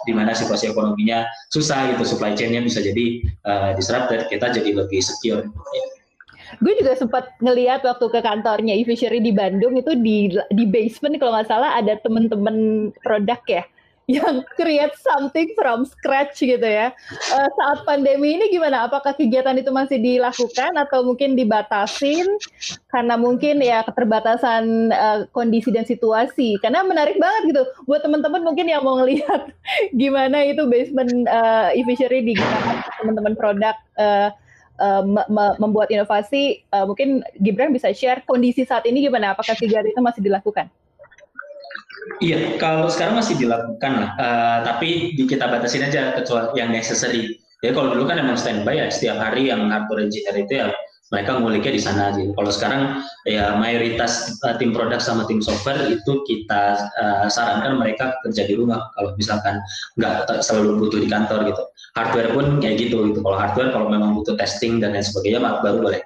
di 0.04 0.12
mana 0.12 0.36
situasi 0.36 0.70
ekonominya 0.70 1.24
susah 1.50 1.92
gitu 1.92 2.04
supply 2.04 2.32
chain-nya 2.36 2.60
bisa 2.62 2.80
jadi 2.80 3.24
uh, 3.44 3.70
disrupted 3.76 4.28
kita 4.28 4.52
jadi 4.52 4.70
lebih 4.84 5.00
secure. 5.00 5.44
Gue 6.62 6.72
juga 6.78 6.94
sempat 6.94 7.34
ngeliat 7.42 7.82
waktu 7.82 8.06
ke 8.14 8.20
kantornya 8.22 8.78
e-fishery 8.78 9.18
di 9.18 9.34
Bandung 9.34 9.74
itu 9.74 9.96
di 9.98 10.30
di 10.54 10.64
basement 10.68 11.18
kalau 11.18 11.34
nggak 11.34 11.50
salah 11.50 11.74
ada 11.74 11.98
temen-temen 11.98 12.90
produk 13.02 13.40
ya 13.48 13.64
yang 14.06 14.44
create 14.56 14.92
something 15.00 15.48
from 15.56 15.88
scratch 15.88 16.44
gitu 16.44 16.64
ya. 16.64 16.92
Uh, 17.32 17.48
saat 17.56 17.78
pandemi 17.88 18.36
ini 18.36 18.52
gimana? 18.52 18.84
Apakah 18.84 19.16
kegiatan 19.16 19.56
itu 19.56 19.72
masih 19.72 19.96
dilakukan 19.96 20.76
atau 20.76 21.08
mungkin 21.08 21.32
dibatasin 21.32 22.28
karena 22.92 23.16
mungkin 23.16 23.64
ya 23.64 23.80
keterbatasan 23.88 24.92
uh, 24.92 25.18
kondisi 25.32 25.72
dan 25.72 25.88
situasi? 25.88 26.60
Karena 26.60 26.84
menarik 26.84 27.16
banget 27.16 27.56
gitu 27.56 27.62
buat 27.88 28.04
teman-teman 28.04 28.44
mungkin 28.44 28.68
yang 28.68 28.84
mau 28.84 29.00
ngelihat 29.00 29.48
gimana 30.00 30.44
itu 30.44 30.68
basement 30.68 31.24
uh, 31.24 31.72
e-fishery 31.72 32.20
digunakan 32.20 32.84
teman-teman 33.00 33.34
produk 33.36 33.76
uh, 33.96 34.28
membuat 35.62 35.86
inovasi. 35.86 36.66
Mungkin 36.74 37.22
Gibran 37.38 37.70
bisa 37.70 37.94
share 37.94 38.26
kondisi 38.26 38.66
saat 38.66 38.82
ini 38.90 39.06
gimana? 39.06 39.30
Apakah 39.30 39.54
kegiatan 39.54 39.86
itu 39.86 40.02
masih 40.02 40.18
dilakukan? 40.18 40.66
Iya, 42.20 42.60
kalau 42.60 42.86
sekarang 42.92 43.16
masih 43.16 43.34
dilakukan 43.40 43.92
lah, 43.96 44.10
uh, 44.20 44.58
tapi 44.64 45.16
kita 45.16 45.48
batasin 45.48 45.88
aja 45.88 46.12
kecuali 46.12 46.52
yang 46.60 46.70
necessary. 46.70 47.40
Jadi 47.64 47.72
kalau 47.72 47.96
dulu 47.96 48.04
kan 48.04 48.20
emang 48.20 48.36
standby 48.36 48.76
ya 48.76 48.92
setiap 48.92 49.16
hari 49.24 49.48
yang 49.48 49.72
hardware 49.72 50.04
engineer 50.04 50.36
itu 50.36 50.52
ya 50.52 50.66
mereka 51.12 51.36
nguliknya 51.40 51.72
di 51.72 51.80
sana 51.80 52.12
aja. 52.12 52.20
Kalau 52.20 52.50
sekarang 52.52 52.82
ya 53.24 53.56
mayoritas 53.56 54.36
uh, 54.44 54.56
tim 54.60 54.76
produk 54.76 55.00
sama 55.00 55.24
tim 55.24 55.40
software 55.40 55.80
itu 55.88 56.12
kita 56.28 56.90
uh, 57.00 57.26
sarankan 57.28 57.80
mereka 57.80 58.16
kerja 58.24 58.44
di 58.44 58.56
rumah 58.56 58.84
kalau 58.96 59.16
misalkan 59.16 59.60
nggak 59.96 60.44
selalu 60.44 60.80
butuh 60.84 61.00
di 61.00 61.08
kantor 61.08 61.48
gitu. 61.48 61.62
Hardware 61.96 62.30
pun 62.36 62.60
kayak 62.60 62.76
gitu 62.84 63.00
gitu. 63.08 63.20
Kalau 63.24 63.36
hardware 63.36 63.70
kalau 63.72 63.88
memang 63.88 64.12
butuh 64.12 64.36
testing 64.36 64.80
dan 64.80 64.92
lain 64.92 65.04
sebagainya 65.04 65.40
baru 65.40 65.80
boleh. 65.80 66.00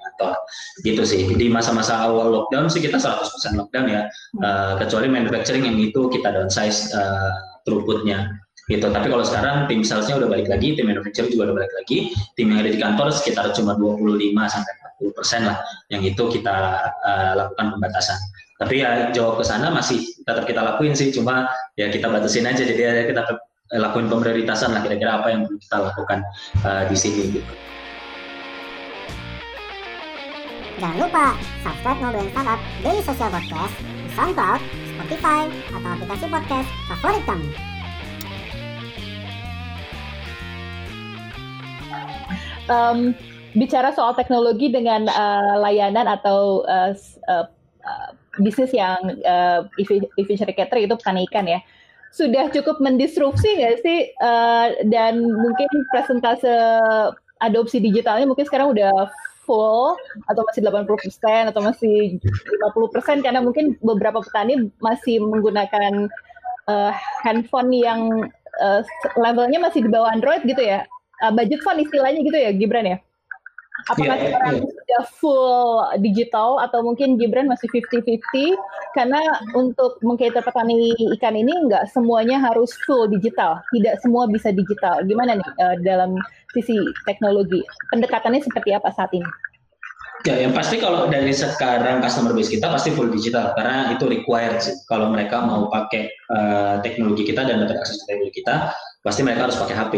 Gitu 0.87 1.03
sih. 1.03 1.27
Di 1.27 1.47
masa-masa 1.51 1.99
awal 1.99 2.31
lockdown 2.31 2.71
sih 2.71 2.79
kita 2.79 3.01
100% 3.03 3.59
lockdown 3.59 3.87
ya. 3.91 4.03
Uh, 4.39 4.79
kecuali 4.79 5.11
manufacturing 5.11 5.67
yang 5.67 5.79
itu 5.79 6.07
kita 6.11 6.31
downsize 6.31 6.95
uh, 6.95 7.35
throughputnya 7.67 8.31
gitu. 8.69 8.87
Tapi 8.93 9.09
kalau 9.09 9.25
sekarang 9.25 9.65
tim 9.67 9.81
salesnya 9.81 10.21
udah 10.21 10.29
balik 10.29 10.47
lagi, 10.47 10.77
tim 10.77 10.87
manufacturing 10.93 11.33
juga 11.33 11.51
udah 11.51 11.57
balik 11.65 11.73
lagi, 11.73 12.13
tim 12.37 12.53
yang 12.53 12.61
ada 12.61 12.71
di 12.71 12.79
kantor 12.79 13.09
sekitar 13.11 13.51
cuma 13.57 13.75
25 13.81 14.21
sampai 14.45 14.73
40 15.01 15.17
persen 15.17 15.41
lah, 15.49 15.57
yang 15.89 16.05
itu 16.05 16.23
kita 16.29 16.57
uh, 17.01 17.33
lakukan 17.35 17.67
pembatasan. 17.75 18.21
Tapi 18.61 18.85
ya 18.85 19.09
jauh 19.15 19.39
ke 19.41 19.45
sana 19.47 19.73
masih 19.73 20.05
tetap 20.27 20.45
kita 20.45 20.61
lakuin 20.61 20.93
sih, 20.93 21.09
cuma 21.15 21.49
ya 21.81 21.89
kita 21.89 22.13
batasin 22.13 22.45
aja, 22.45 22.61
jadi 22.61 22.81
ya 22.81 22.93
kita 23.09 23.23
lakuin 23.81 24.09
pemprioritasan 24.09 24.73
lah 24.73 24.81
kira-kira 24.85 25.21
apa 25.21 25.29
yang 25.33 25.43
kita 25.49 25.77
lakukan 25.89 26.19
uh, 26.65 26.85
di 26.89 26.97
sini 26.97 27.41
gitu. 27.41 27.53
Jangan 30.79 30.99
lupa 31.03 31.27
subscribe 31.67 31.99
Ngobrolin 31.99 32.31
Startup 32.31 32.61
Daily 32.87 33.03
Social 33.03 33.31
Podcast 33.35 33.75
di 33.83 34.09
SoundCloud, 34.15 34.61
Spotify, 34.95 35.43
atau 35.75 35.91
aplikasi 35.99 36.27
podcast 36.31 36.69
favorit 36.87 37.25
kamu. 37.27 37.49
um, 42.69 43.17
bicara 43.57 43.91
soal 43.97 44.15
teknologi 44.15 44.71
dengan 44.71 45.09
uh, 45.09 45.59
layanan 45.59 46.07
atau 46.07 46.63
uh, 46.69 46.93
uh, 47.27 47.47
bisnis 48.39 48.71
yang 48.71 49.19
uh, 49.27 49.67
efficient 50.21 50.53
catering 50.55 50.87
itu 50.87 50.95
petani 50.95 51.27
ikan 51.27 51.49
ya 51.49 51.61
sudah 52.09 52.49
cukup 52.49 52.81
mendisrupsi 52.81 53.61
nggak 53.61 53.77
sih 53.85 54.13
uh, 54.23 54.73
dan 54.89 55.21
mungkin 55.29 55.69
presentase 55.93 56.49
adopsi 57.43 57.83
digitalnya 57.83 58.25
mungkin 58.25 58.47
sekarang 58.47 58.73
udah 58.73 59.11
full 59.49 59.97
atau 60.29 60.45
masih 60.45 60.61
80% 60.61 61.49
atau 61.49 61.61
masih 61.65 62.21
50% 62.21 63.25
karena 63.25 63.41
mungkin 63.41 63.81
beberapa 63.81 64.21
petani 64.21 64.69
masih 64.85 65.25
menggunakan 65.25 66.13
uh, 66.69 66.93
handphone 67.25 67.73
yang 67.73 68.29
uh, 68.61 68.85
levelnya 69.17 69.57
masih 69.57 69.81
di 69.81 69.89
bawah 69.89 70.13
Android 70.13 70.45
gitu 70.45 70.61
ya 70.61 70.85
uh, 71.25 71.33
budget 71.33 71.65
fund 71.65 71.81
istilahnya 71.83 72.21
gitu 72.23 72.39
ya 72.39 72.51
Gibran 72.53 72.87
ya? 72.87 72.99
Apakah 73.87 74.19
yeah, 74.19 74.25
sekarang 74.27 74.55
yeah. 74.59 74.67
sudah 74.75 75.03
full 75.23 75.63
digital 76.03 76.59
atau 76.59 76.83
mungkin 76.83 77.15
Gibran 77.15 77.47
masih 77.47 77.71
50-50? 77.71 78.59
Karena 78.99 79.23
untuk 79.55 80.03
mengkater 80.03 80.43
petani 80.43 80.99
ikan 81.19 81.39
ini 81.39 81.55
nggak 81.71 81.87
semuanya 81.95 82.43
harus 82.43 82.75
full 82.85 83.07
digital, 83.07 83.63
tidak 83.71 84.03
semua 84.03 84.27
bisa 84.27 84.51
digital. 84.51 84.99
Gimana 85.07 85.39
nih 85.39 85.51
uh, 85.63 85.77
dalam 85.87 86.19
sisi 86.51 86.75
teknologi? 87.07 87.63
Pendekatannya 87.95 88.43
seperti 88.43 88.75
apa 88.75 88.91
saat 88.91 89.15
ini? 89.15 89.29
Ya, 90.27 90.35
yang 90.35 90.51
pasti 90.51 90.83
kalau 90.83 91.07
dari 91.07 91.31
sekarang 91.31 92.03
customer 92.03 92.35
base 92.35 92.51
kita 92.51 92.67
pasti 92.67 92.91
full 92.91 93.07
digital 93.07 93.55
karena 93.55 93.95
itu 93.95 94.11
required 94.11 94.59
sih. 94.59 94.75
Kalau 94.91 95.15
mereka 95.15 95.47
mau 95.47 95.71
pakai 95.71 96.11
uh, 96.35 96.83
teknologi 96.83 97.23
kita 97.23 97.47
dan 97.47 97.63
dapat 97.63 97.79
akses 97.79 98.03
teknologi 98.03 98.43
kita, 98.43 98.75
pasti 99.07 99.23
mereka 99.23 99.47
harus 99.47 99.55
pakai 99.63 99.77
HP. 99.79 99.95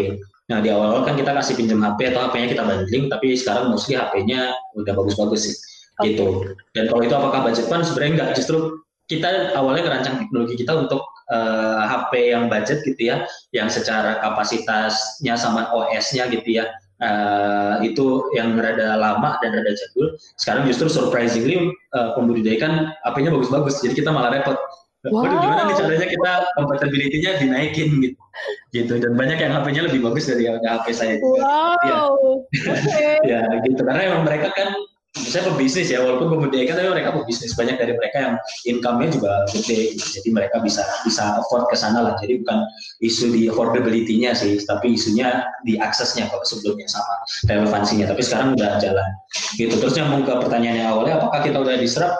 Nah 0.50 0.58
di 0.58 0.68
awal-awal 0.68 1.06
kan 1.06 1.14
kita 1.14 1.30
kasih 1.30 1.54
pinjam 1.54 1.78
HP 1.78 2.10
atau 2.10 2.26
HP-nya 2.26 2.48
kita 2.50 2.62
bundling, 2.66 3.06
tapi 3.06 3.38
sekarang 3.38 3.70
mostly 3.70 3.94
HP-nya 3.94 4.50
udah 4.74 4.92
bagus-bagus 4.98 5.40
sih, 5.46 5.54
okay. 6.02 6.18
gitu. 6.18 6.58
Dan 6.74 6.90
kalau 6.90 7.06
itu 7.06 7.14
apakah 7.14 7.46
budget 7.46 7.70
fund? 7.70 7.86
Sebenarnya 7.86 8.12
enggak, 8.18 8.30
justru 8.34 8.82
kita 9.06 9.54
awalnya 9.54 9.86
kerancang 9.86 10.26
teknologi 10.26 10.54
kita 10.58 10.74
untuk 10.74 11.02
uh, 11.30 11.38
eh, 11.38 11.82
HP 11.86 12.12
yang 12.34 12.50
budget 12.50 12.82
gitu 12.82 13.02
ya, 13.14 13.22
yang 13.54 13.70
secara 13.70 14.18
kapasitasnya 14.18 15.38
sama 15.38 15.70
OS-nya 15.70 16.26
gitu 16.34 16.58
ya, 16.58 16.66
uh, 16.98 17.78
itu 17.86 18.26
yang 18.34 18.58
rada 18.58 18.98
lama 18.98 19.38
dan 19.38 19.54
rada 19.54 19.70
jadul. 19.70 20.18
Sekarang 20.34 20.66
justru 20.66 20.90
surprisingly 20.90 21.70
uh, 21.94 22.18
pembudidaya 22.18 22.58
kan 22.58 22.72
HP-nya 23.06 23.30
bagus-bagus, 23.30 23.78
jadi 23.86 24.02
kita 24.02 24.10
malah 24.10 24.34
repot 24.34 24.58
Wow. 25.08 25.24
Waduh 25.24 25.38
gimana 25.40 25.62
nih 25.64 25.76
caranya 25.80 26.08
kita 26.12 26.32
compatibility-nya 26.60 27.30
dinaikin 27.40 27.88
gitu. 28.04 28.20
Gitu 28.68 28.92
dan 29.00 29.16
banyak 29.16 29.40
yang 29.40 29.52
HP-nya 29.56 29.82
lebih 29.88 30.00
bagus 30.04 30.28
dari 30.28 30.44
HP 30.44 30.86
saya 30.92 31.16
juga. 31.16 31.40
Wow. 31.40 31.76
Ya. 31.80 31.96
Okay. 32.52 33.16
ya 33.32 33.40
gitu 33.64 33.80
karena 33.80 34.12
emang 34.12 34.28
mereka 34.28 34.52
kan 34.52 34.76
saya 35.10 35.42
pebisnis 35.42 35.90
ya 35.90 36.06
walaupun 36.06 36.38
kemudian 36.38 36.70
tapi 36.70 36.86
mereka 36.86 37.10
pebisnis 37.10 37.58
banyak 37.58 37.82
dari 37.82 37.98
mereka 37.98 38.16
yang 38.22 38.34
income-nya 38.62 39.10
juga 39.10 39.42
gede 39.50 39.98
gitu. 39.98 40.06
jadi 40.22 40.28
mereka 40.30 40.62
bisa 40.62 40.86
bisa 41.02 41.34
afford 41.34 41.66
ke 41.66 41.74
sana 41.74 41.98
lah 41.98 42.14
jadi 42.22 42.38
bukan 42.46 42.62
isu 43.02 43.34
di 43.34 43.50
affordability-nya 43.50 44.38
sih 44.38 44.62
tapi 44.62 44.94
isunya 44.94 45.42
di 45.66 45.74
aksesnya 45.82 46.30
kalau 46.30 46.46
sebelumnya 46.46 46.86
sama 46.86 47.14
relevansinya 47.50 48.06
tapi 48.06 48.22
sekarang 48.22 48.54
udah 48.54 48.78
jalan 48.78 49.08
gitu 49.58 49.74
terus 49.82 49.98
nyambung 49.98 50.22
ke 50.22 50.34
pertanyaan 50.46 50.78
yang 50.78 50.88
awalnya 50.94 51.18
apakah 51.18 51.42
kita 51.42 51.58
udah 51.58 51.74
disrupt 51.74 52.14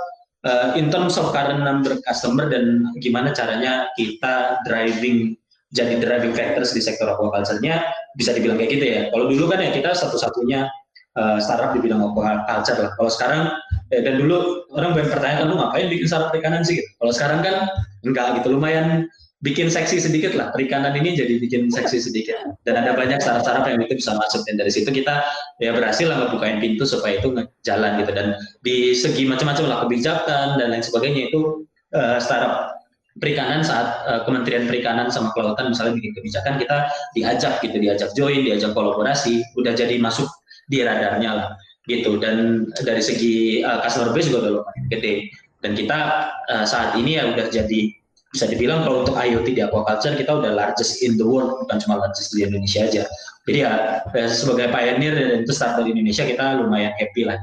uh, 0.46 0.76
in 0.76 0.88
terms 0.88 1.16
of 1.20 1.32
current 1.32 1.60
number 1.60 1.98
customer 2.06 2.48
dan 2.48 2.88
gimana 3.00 3.32
caranya 3.34 3.88
kita 3.96 4.60
driving 4.64 5.36
jadi 5.70 6.02
driving 6.02 6.34
factors 6.34 6.74
di 6.74 6.82
sektor 6.82 7.06
aquaculture-nya 7.06 7.86
bisa 8.18 8.34
dibilang 8.34 8.58
kayak 8.58 8.70
gitu 8.74 8.86
ya. 8.90 9.00
Kalau 9.14 9.30
dulu 9.30 9.44
kan 9.46 9.62
ya 9.62 9.70
kita 9.70 9.94
satu-satunya 9.94 10.66
uh, 11.14 11.38
startup 11.38 11.70
di 11.78 11.80
bidang 11.86 12.02
aquaculture 12.02 12.78
lah. 12.82 12.90
Kalau 12.98 13.10
sekarang 13.10 13.42
eh, 13.94 14.02
dan 14.02 14.18
dulu 14.18 14.66
orang 14.74 14.98
banyak 14.98 15.10
pertanyaan 15.14 15.46
lu 15.46 15.62
ngapain 15.62 15.86
bikin 15.86 16.06
startup 16.10 16.34
perikanan 16.34 16.66
sih? 16.66 16.82
Kalau 16.98 17.12
sekarang 17.14 17.40
kan 17.46 17.70
enggak 18.02 18.42
gitu 18.42 18.58
lumayan 18.58 19.06
bikin 19.40 19.72
seksi 19.72 20.00
sedikit 20.00 20.36
lah. 20.36 20.52
Perikanan 20.52 20.92
ini 20.96 21.16
jadi 21.16 21.40
bikin 21.40 21.72
seksi 21.72 21.98
sedikit. 22.08 22.36
Dan 22.64 22.76
ada 22.76 22.92
banyak 22.92 23.20
startup-startup 23.20 23.64
yang 23.68 23.80
itu 23.80 23.96
bisa 23.96 24.12
masuk. 24.16 24.44
Dan 24.44 24.60
dari 24.60 24.72
situ 24.72 24.88
kita 24.92 25.24
ya 25.60 25.72
berhasil 25.72 26.06
lah 26.08 26.28
ngebukain 26.28 26.60
pintu 26.60 26.84
supaya 26.84 27.18
itu 27.18 27.32
jalan 27.64 28.00
gitu. 28.00 28.12
Dan 28.12 28.36
di 28.64 28.92
segi 28.92 29.24
macam-macam 29.24 29.64
lah 29.66 29.78
kebijakan 29.88 30.60
dan 30.60 30.66
lain 30.72 30.84
sebagainya 30.84 31.32
itu 31.32 31.64
uh, 31.96 32.20
startup 32.20 32.76
perikanan 33.18 33.60
saat 33.66 34.06
uh, 34.06 34.20
Kementerian 34.22 34.70
Perikanan 34.70 35.10
sama 35.10 35.34
Kelautan 35.34 35.74
misalnya 35.74 35.98
bikin 35.98 36.14
kebijakan 36.14 36.62
kita 36.62 36.88
diajak 37.12 37.58
gitu 37.60 37.76
diajak 37.76 38.14
join 38.14 38.46
diajak 38.46 38.70
kolaborasi 38.72 39.42
udah 39.58 39.74
jadi 39.74 39.98
masuk 39.98 40.30
di 40.70 40.84
radarnya 40.84 41.30
lah 41.34 41.48
gitu. 41.88 42.20
Dan 42.20 42.68
dari 42.84 43.00
segi 43.00 43.64
uh, 43.64 43.80
customer 43.80 44.12
base 44.12 44.28
juga 44.28 44.38
udah 44.46 44.52
lumayan 44.60 44.84
gede. 44.92 45.14
Dan 45.60 45.76
kita 45.76 45.98
uh, 46.48 46.64
saat 46.64 46.96
ini 46.96 47.20
ya 47.20 47.28
udah 47.32 47.52
jadi 47.52 47.99
bisa 48.30 48.46
dibilang 48.46 48.86
kalau 48.86 49.02
untuk 49.02 49.18
IoT 49.18 49.58
di 49.58 49.62
aquaculture 49.62 50.14
kita 50.14 50.30
udah 50.38 50.54
largest 50.54 51.02
in 51.02 51.18
the 51.18 51.26
world 51.26 51.58
bukan 51.66 51.82
cuma 51.82 51.98
largest 51.98 52.30
di 52.30 52.46
Indonesia 52.46 52.86
aja. 52.86 53.02
Jadi 53.42 53.58
ya, 53.66 53.98
ya 54.06 54.26
sebagai 54.30 54.70
pioneer 54.70 55.14
dan 55.18 55.42
itu 55.42 55.50
start 55.50 55.82
dari 55.82 55.90
Indonesia 55.90 56.22
kita 56.22 56.62
lumayan 56.62 56.94
happy 56.94 57.26
lah. 57.26 57.34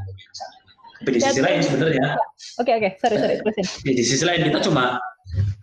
Tapi 1.03 1.09
di 1.13 1.19
sisi 1.19 1.41
lain 1.43 1.59
sebenarnya 1.61 2.15
oke 2.57 2.71
oke 2.71 2.89
sorry 2.97 3.15
sorry 3.21 3.35
terusin. 3.43 3.65
di 3.85 4.03
sisi 4.03 4.23
lain 4.25 4.49
kita 4.49 4.59
cuma 4.65 4.97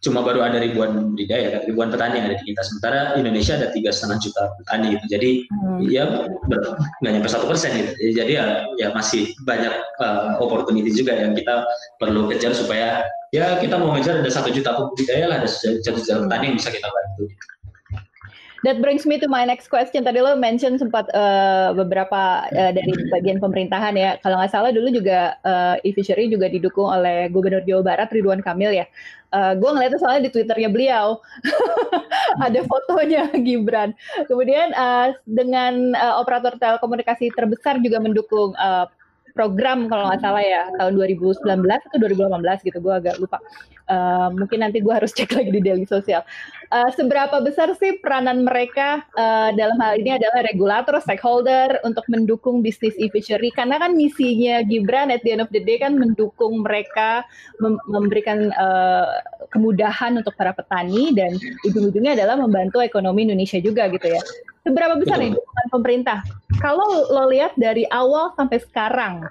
cuma 0.05 0.20
baru 0.20 0.44
ada 0.44 0.61
ribuan 0.61 1.16
budidaya 1.16 1.64
ribuan 1.64 1.88
petani 1.88 2.20
yang 2.20 2.27
ada 2.31 2.37
di 2.38 2.44
kita. 2.53 2.61
Sementara 2.62 2.98
Indonesia 3.16 3.57
ada 3.57 3.68
tiga 3.72 3.90
setengah 3.90 4.18
juta 4.20 4.42
petani 4.61 4.87
gitu. 4.94 5.07
Jadi 5.09 5.31
hmm. 5.48 5.79
ya 5.88 6.05
nggak 7.00 7.12
nyampe 7.12 7.29
satu 7.31 7.48
persen 7.48 7.72
gitu. 7.74 7.90
Jadi 8.20 8.33
ya 8.37 8.68
ya 8.77 8.92
masih 8.92 9.33
banyak 9.48 9.74
uh, 9.98 10.38
opportunity 10.38 10.92
juga 10.92 11.16
yang 11.16 11.33
kita 11.33 11.64
perlu 11.96 12.29
kejar 12.29 12.53
supaya 12.53 13.09
ya 13.35 13.59
kita 13.59 13.81
mau 13.81 13.96
ngejar 13.96 14.22
ada 14.22 14.31
satu 14.31 14.53
juta 14.53 14.77
budidaya 14.77 15.27
lah 15.27 15.37
ada 15.42 15.48
satu 15.50 15.98
juta 15.98 16.22
petani 16.29 16.55
yang 16.55 16.57
bisa 16.61 16.70
kita 16.70 16.87
bantu 16.87 17.27
That 18.64 18.81
brings 18.81 19.05
me 19.05 19.20
to 19.20 19.29
my 19.29 19.44
next 19.44 19.68
question. 19.68 20.09
Tadi 20.09 20.24
lo 20.24 20.40
mention 20.40 20.81
sempat 20.81 21.12
uh, 21.12 21.77
beberapa 21.77 22.48
uh, 22.48 22.72
dari 22.72 22.96
bagian 23.12 23.37
pemerintahan 23.37 23.92
ya. 23.92 24.16
Kalau 24.24 24.40
nggak 24.40 24.53
salah 24.57 24.72
dulu 24.72 24.88
juga 24.88 25.37
uh, 25.44 25.77
e-fishery 25.85 26.33
juga 26.33 26.48
didukung 26.48 26.88
oleh 26.88 27.29
Gubernur 27.29 27.61
Jawa 27.68 27.85
Barat 27.85 28.09
Ridwan 28.09 28.40
Kamil 28.40 28.72
ya. 28.72 28.88
Uh, 29.37 29.53
gue 29.53 29.68
ngeliatnya 29.68 30.00
soalnya 30.00 30.31
di 30.31 30.33
twitternya 30.33 30.72
beliau 30.72 31.20
ada 32.46 32.61
fotonya 32.64 33.29
Gibran. 33.37 33.92
Kemudian 34.24 34.72
uh, 34.72 35.12
dengan 35.29 35.92
uh, 35.92 36.24
operator 36.24 36.57
telekomunikasi 36.57 37.37
terbesar 37.37 37.85
juga 37.85 38.00
mendukung 38.00 38.57
uh, 38.57 38.88
program 39.35 39.90
kalau 39.90 40.09
nggak 40.09 40.23
salah 40.23 40.40
ya 40.40 40.62
tahun 40.79 40.94
2019 40.94 41.42
atau 41.66 41.99
2018 41.99 42.66
gitu 42.70 42.79
gue 42.79 42.94
agak 42.94 43.18
lupa. 43.18 43.42
Uh, 43.85 44.33
mungkin 44.33 44.64
nanti 44.64 44.81
gue 44.81 44.94
harus 44.94 45.12
cek 45.18 45.35
lagi 45.35 45.51
di 45.51 45.61
daily 45.61 45.85
sosial. 45.85 46.23
Uh, 46.73 46.88
seberapa 46.94 47.42
besar 47.44 47.75
sih 47.77 48.01
peranan 48.01 48.47
mereka 48.47 49.05
uh, 49.18 49.51
dalam 49.53 49.77
hal 49.83 50.01
ini 50.01 50.16
adalah 50.16 50.47
regulator 50.47 50.97
stakeholder 51.03 51.83
untuk 51.85 52.07
mendukung 52.09 52.62
bisnis 52.64 52.97
e-fishery? 52.97 53.53
Karena 53.53 53.77
kan 53.83 53.92
misinya 53.92 54.64
Gibran 54.64 55.12
at 55.12 55.20
the 55.27 55.35
end 55.37 55.42
of 55.44 55.51
the 55.53 55.61
day 55.61 55.77
kan 55.83 55.99
mendukung 55.99 56.64
mereka 56.64 57.27
mem 57.61 57.77
memberikan 57.90 58.55
uh, 58.55 59.20
kemudahan 59.53 60.16
untuk 60.16 60.33
para 60.38 60.55
petani 60.55 61.12
dan 61.12 61.37
ujung-ujungnya 61.66 62.16
adalah 62.16 62.38
membantu 62.40 62.81
ekonomi 62.81 63.27
Indonesia 63.29 63.59
juga 63.61 63.90
gitu 63.90 64.09
ya 64.14 64.23
seberapa 64.64 64.96
besar 64.96 65.20
Betul. 65.20 65.24
nih 65.29 65.33
dukungan 65.37 65.68
pemerintah? 65.70 66.18
Kalau 66.59 67.07
lo 67.12 67.29
lihat 67.29 67.53
dari 67.61 67.85
awal 67.92 68.33
sampai 68.35 68.59
sekarang, 68.64 69.29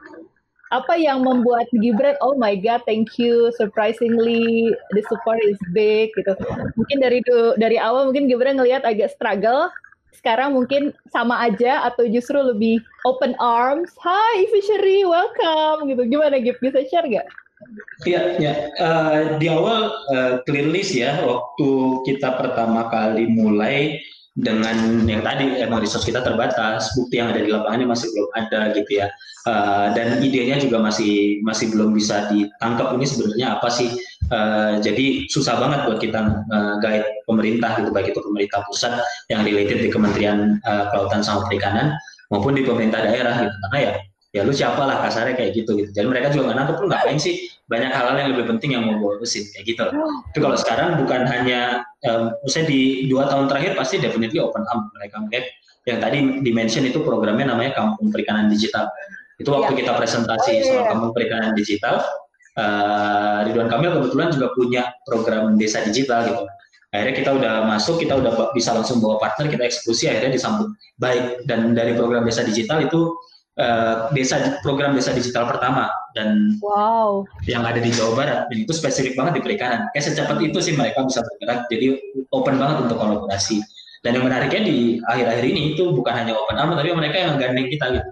apa 0.69 0.93
yang 0.97 1.21
membuat 1.21 1.69
Gibran, 1.73 2.17
oh 2.21 2.37
my 2.37 2.57
god, 2.57 2.81
thank 2.85 3.17
you, 3.17 3.49
surprisingly 3.57 4.73
the 4.93 5.01
support 5.09 5.41
is 5.45 5.57
big 5.73 6.13
gitu. 6.13 6.33
Mungkin 6.77 6.97
dari 7.01 7.19
dari 7.57 7.77
awal 7.77 8.09
mungkin 8.09 8.29
Gibran 8.29 8.57
ngelihat 8.57 8.85
agak 8.85 9.13
struggle, 9.13 9.69
sekarang 10.13 10.53
mungkin 10.55 10.93
sama 11.09 11.45
aja 11.49 11.85
atau 11.89 12.05
justru 12.05 12.37
lebih 12.37 12.81
open 13.05 13.33
arms. 13.41 13.93
Hi 14.01 14.45
Fishery, 14.53 15.05
welcome 15.05 15.89
gitu. 15.89 16.05
Gimana 16.09 16.37
Gib? 16.41 16.57
Bisa 16.61 16.85
share 16.89 17.09
nggak? 17.09 17.27
Iya, 18.03 18.21
ya. 18.43 18.53
Eh, 18.75 19.19
di 19.39 19.47
awal 19.47 19.93
eh, 20.11 20.33
clearly 20.43 20.83
ya, 20.83 21.21
waktu 21.23 21.69
kita 22.09 22.35
pertama 22.35 22.91
kali 22.91 23.29
mulai 23.29 24.01
dengan 24.33 25.05
yang 25.05 25.21
tadi 25.21 25.61
emang 25.61 25.85
resource 25.85 26.09
kita 26.09 26.25
terbatas, 26.25 26.89
bukti 26.97 27.21
yang 27.21 27.29
ada 27.29 27.41
di 27.45 27.53
lapangannya 27.53 27.85
masih 27.85 28.09
belum 28.13 28.29
ada 28.33 28.61
gitu 28.73 28.91
ya, 29.01 29.07
Eh, 29.43 29.87
dan 29.91 30.23
idenya 30.23 30.55
juga 30.55 30.79
masih 30.79 31.43
masih 31.43 31.67
belum 31.75 31.91
bisa 31.91 32.31
ditangkap 32.31 32.95
ini 32.95 33.03
sebenarnya 33.03 33.59
apa 33.59 33.67
sih? 33.67 33.91
Eh, 34.31 34.73
jadi 34.79 35.27
susah 35.27 35.59
banget 35.59 35.83
buat 35.83 35.99
kita 35.99 36.47
eh, 36.47 36.75
guide 36.79 37.07
pemerintah 37.27 37.75
gitu, 37.83 37.91
baik 37.91 38.15
itu 38.15 38.23
pemerintah 38.23 38.63
pusat 38.63 39.03
yang 39.27 39.43
related 39.43 39.83
di 39.83 39.91
Kementerian 39.91 40.63
eh, 40.63 40.83
Kelautan 40.95 41.27
sama 41.27 41.43
Perikanan 41.51 41.91
maupun 42.31 42.55
di 42.55 42.63
pemerintah 42.63 43.03
daerah 43.03 43.35
gitu, 43.43 43.55
karena 43.67 43.77
ya 43.83 43.91
ya 44.33 44.41
lu 44.41 44.49
siapa 44.49 44.81
lah 44.81 44.97
kasarnya 45.05 45.37
kayak 45.37 45.53
gitu 45.53 45.77
gitu. 45.77 45.89
Jadi 45.93 46.07
mereka 46.09 46.33
juga 46.33 46.49
nggak 46.51 46.57
nangkep 46.57 46.77
lu 46.81 46.87
ngapain 46.89 47.19
sih 47.21 47.35
banyak 47.69 47.91
hal-hal 47.93 48.17
yang 48.17 48.29
lebih 48.33 48.45
penting 48.49 48.75
yang 48.75 48.83
mau 48.83 48.97
gue 48.97 49.21
urusin 49.21 49.45
kayak 49.53 49.65
gitu. 49.69 49.85
Tapi 49.93 50.39
kalau 50.41 50.57
sekarang 50.57 50.97
bukan 50.97 51.21
hanya, 51.29 51.85
um, 52.09 52.33
misalnya 52.41 52.67
di 52.73 53.07
dua 53.07 53.29
tahun 53.29 53.45
terakhir 53.47 53.77
pasti 53.77 54.01
definitely 54.01 54.41
open 54.41 54.65
up 54.73 54.89
mereka 54.97 55.21
melihat 55.21 55.45
yang 55.85 55.99
tadi 56.01 56.17
dimention 56.41 56.83
itu 56.83 56.99
programnya 57.05 57.45
namanya 57.45 57.77
Kampung 57.77 58.09
Perikanan 58.09 58.49
Digital. 58.49 58.89
Itu 59.37 59.53
waktu 59.53 59.77
kita 59.77 59.95
presentasi 59.95 60.49
Oh, 60.49 60.57
iya, 60.59 60.65
soal 60.65 60.83
iya. 60.83 60.89
Kampung 60.91 61.11
Perikanan 61.13 61.51
Digital, 61.53 61.95
uh, 62.57 63.45
Ridwan 63.45 63.69
Kamil 63.69 63.91
kebetulan 64.01 64.27
juga 64.33 64.47
punya 64.57 64.83
program 65.05 65.55
desa 65.61 65.85
digital 65.85 66.25
gitu. 66.25 66.43
Akhirnya 66.93 67.15
kita 67.17 67.31
udah 67.33 67.53
masuk, 67.65 67.97
kita 67.97 68.13
udah 68.21 68.53
bisa 68.53 68.69
langsung 68.69 69.01
bawa 69.01 69.17
partner, 69.17 69.49
kita 69.49 69.65
eksekusi, 69.65 70.13
akhirnya 70.13 70.37
disambut 70.37 70.69
baik. 71.01 71.41
Dan 71.49 71.73
dari 71.73 71.97
program 71.97 72.21
desa 72.21 72.45
digital 72.45 72.85
itu 72.85 73.17
uh, 73.59 74.09
desa 74.13 74.57
program 74.61 74.97
desa 74.97 75.13
digital 75.13 75.49
pertama 75.49 75.89
dan 76.17 76.57
Wow. 76.61 77.25
yang 77.49 77.65
ada 77.65 77.81
di 77.81 77.89
Jawa 77.89 78.13
Barat 78.17 78.39
dan 78.49 78.57
itu 78.57 78.73
spesifik 78.73 79.17
banget 79.17 79.41
di 79.41 79.41
perikanan. 79.45 79.89
Kayak 79.93 80.13
secepat 80.13 80.37
itu 80.41 80.57
sih 80.61 80.73
mereka 80.77 81.05
bisa 81.05 81.21
bergerak, 81.25 81.65
jadi 81.69 81.97
open 82.33 82.55
banget 82.61 82.77
untuk 82.89 82.97
kolaborasi. 83.01 83.61
Dan 84.03 84.19
yang 84.19 84.27
menariknya 84.27 84.67
di 84.67 84.99
akhir-akhir 84.99 85.45
ini 85.47 85.61
itu 85.73 85.95
bukan 85.95 86.11
hanya 86.11 86.35
open 86.35 86.59
arm, 86.59 86.75
tapi 86.75 86.91
mereka 86.91 87.23
yang 87.23 87.39
gandeng 87.39 87.71
kita 87.71 87.85
gitu. 87.95 88.09